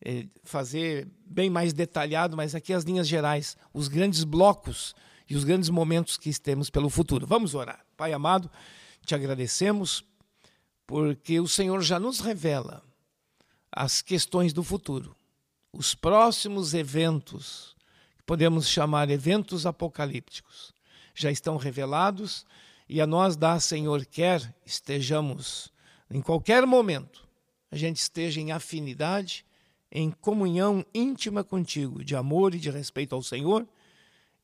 é, 0.04 0.26
fazer 0.44 1.08
bem 1.26 1.50
mais 1.50 1.72
detalhado, 1.72 2.36
mas 2.36 2.54
aqui 2.54 2.74
as 2.74 2.84
linhas 2.84 3.08
gerais, 3.08 3.56
os 3.74 3.88
grandes 3.88 4.26
blocos 4.26 4.94
e 5.30 5.38
os 5.38 5.46
grandes 5.46 5.70
momentos 5.70 6.18
que 6.18 6.38
temos 6.38 6.70
pelo 6.70 6.90
futuro. 6.90 7.26
Vamos 7.26 7.56
orar. 7.56 7.88
Pai 8.00 8.14
amado, 8.14 8.50
te 9.06 9.14
agradecemos 9.14 10.06
porque 10.88 11.38
o 11.42 11.50
Senhor 11.50 11.82
já 11.82 12.00
nos 12.00 12.22
revela 12.22 12.82
as 13.70 14.02
questões 14.02 14.54
do 14.54 14.64
futuro, 14.64 15.14
os 15.74 15.96
próximos 15.96 16.74
eventos, 16.74 17.76
que 18.16 18.24
podemos 18.24 18.70
chamar 18.70 19.10
eventos 19.10 19.66
apocalípticos, 19.66 20.74
já 21.14 21.30
estão 21.30 21.58
revelados 21.58 22.46
e 22.88 23.02
a 23.02 23.06
nós 23.06 23.36
dá, 23.36 23.60
Senhor, 23.60 24.06
quer 24.06 24.56
estejamos 24.66 25.70
em 26.10 26.22
qualquer 26.22 26.66
momento, 26.66 27.28
a 27.70 27.76
gente 27.76 27.98
esteja 27.98 28.40
em 28.40 28.54
afinidade, 28.54 29.46
em 29.92 30.10
comunhão 30.10 30.86
íntima 30.94 31.44
contigo, 31.44 32.02
de 32.02 32.16
amor 32.16 32.56
e 32.56 32.60
de 32.60 32.70
respeito 32.70 33.14
ao 33.14 33.22
Senhor 33.22 33.68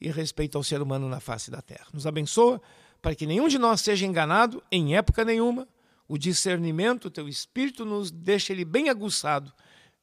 e 0.02 0.12
respeito 0.12 0.58
ao 0.58 0.64
ser 0.64 0.82
humano 0.82 1.08
na 1.08 1.22
face 1.22 1.50
da 1.50 1.62
terra. 1.62 1.88
Nos 1.94 2.06
abençoa 2.06 2.62
para 3.06 3.14
que 3.14 3.28
nenhum 3.28 3.48
de 3.48 3.60
nós 3.60 3.82
seja 3.82 4.04
enganado 4.04 4.64
em 4.72 4.96
época 4.96 5.24
nenhuma. 5.24 5.68
O 6.08 6.18
discernimento, 6.18 7.06
o 7.06 7.12
teu 7.12 7.30
espírito 7.30 7.86
nos 7.86 8.10
deixa 8.10 8.52
ele 8.52 8.66
bem 8.66 8.90
aguçado, 8.90 9.54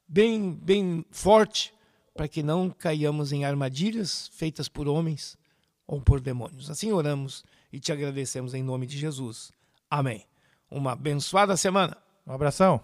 bem, 0.07 0.53
bem 0.53 1.05
forte, 1.11 1.75
para 2.15 2.29
que 2.29 2.45
não 2.45 2.71
caiamos 2.71 3.33
em 3.33 3.45
armadilhas 3.45 4.31
feitas 4.33 4.69
por 4.69 4.87
homens 4.87 5.37
ou 5.85 6.01
por 6.01 6.21
demônios. 6.21 6.71
Assim 6.71 6.93
oramos 6.93 7.45
e 7.73 7.81
te 7.81 7.91
agradecemos 7.91 8.55
em 8.55 8.63
nome 8.63 8.87
de 8.87 8.97
Jesus. 8.97 9.51
Amém. 9.91 10.25
Uma 10.71 10.93
abençoada 10.93 11.57
semana. 11.57 11.97
Um 12.25 12.33
abração. 12.33 12.81